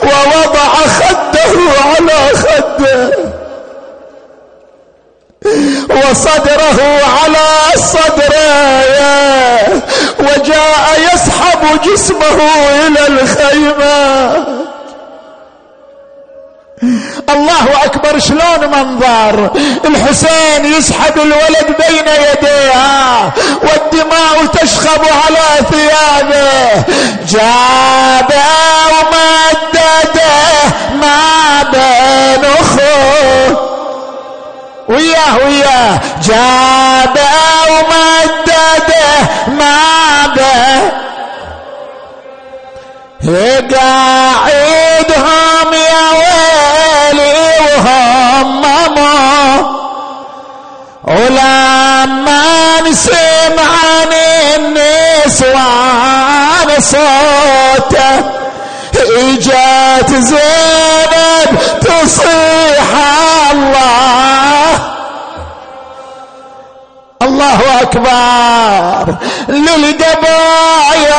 [0.02, 1.54] ووضع خده
[1.84, 3.12] على خده.
[5.90, 6.80] وصدره
[7.22, 7.46] على
[7.76, 9.82] صدره.
[10.20, 10.84] وجاء
[11.14, 12.38] يسحب جسمه
[12.86, 14.63] إلى الخيمة.
[17.34, 19.50] الله أكبر شلون منظر؟
[19.84, 23.32] الحسين يسحب الولد بين يديه
[23.62, 26.84] والدماء تشخب على ثيابه.
[27.28, 28.44] جابه
[28.90, 30.24] ومدده
[31.00, 33.70] ما بين أخوه.
[34.88, 36.00] وياه وياه.
[36.22, 37.30] جابه
[37.70, 41.04] ومدده ما بين
[55.44, 58.16] النسوان صوته.
[58.94, 62.88] إجت زينب تصيح
[63.52, 64.70] الله.
[67.22, 69.14] الله أكبر.
[69.48, 71.14] للقباير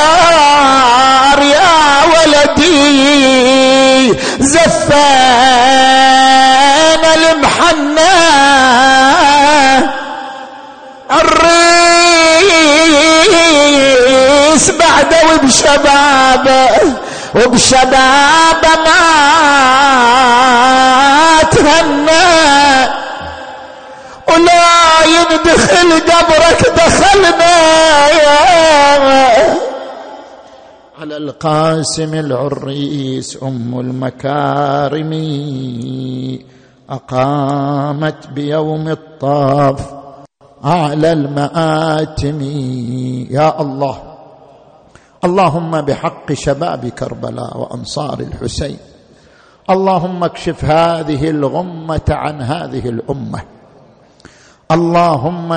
[1.41, 1.75] يا
[2.13, 3.05] ولدي.
[4.39, 5.44] زفان
[14.69, 16.69] الريس بعده وبشبابه
[17.35, 19.01] وبشبابه ما
[21.51, 22.25] تهنى.
[24.29, 27.55] ولا يندخل قبرك دخلنا.
[28.09, 29.55] يا
[31.01, 35.11] على القاسم العريس أم المكارم
[36.89, 39.79] أقامت بيوم الطاف
[40.65, 42.41] اعلى المآتم.
[43.31, 44.14] يا الله.
[45.25, 48.77] اللهم بحق شباب كربلاء وأنصار الحسين.
[49.69, 53.41] اللهم اكشف هذه الغمة عن هذه الأمة.
[54.71, 55.53] اللهم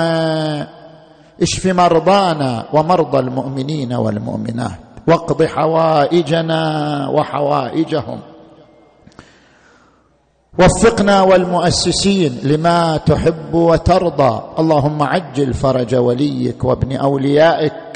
[1.41, 4.79] اشف مرضانا ومرضى المؤمنين والمؤمنات.
[5.07, 6.61] واقض حوائجنا
[7.09, 8.19] وحوائجهم.
[10.59, 14.41] وفقنا والمؤسسين لما تحب وترضى.
[14.59, 17.88] اللهم عجل فرج وليك وابن أوليائك.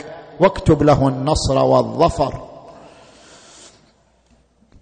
[0.43, 2.33] واكتب له النصر والظفر.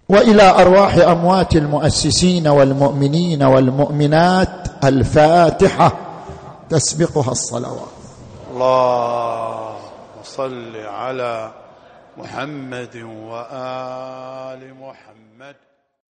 [0.08, 5.92] وإلى أرواح أموات المؤسسين والمؤمنين والمؤمنات الفاتحة.
[6.70, 7.92] تسبقها الصلوات.
[8.50, 9.76] الله
[10.24, 11.50] صل على
[12.18, 15.21] محمد وآل محمد.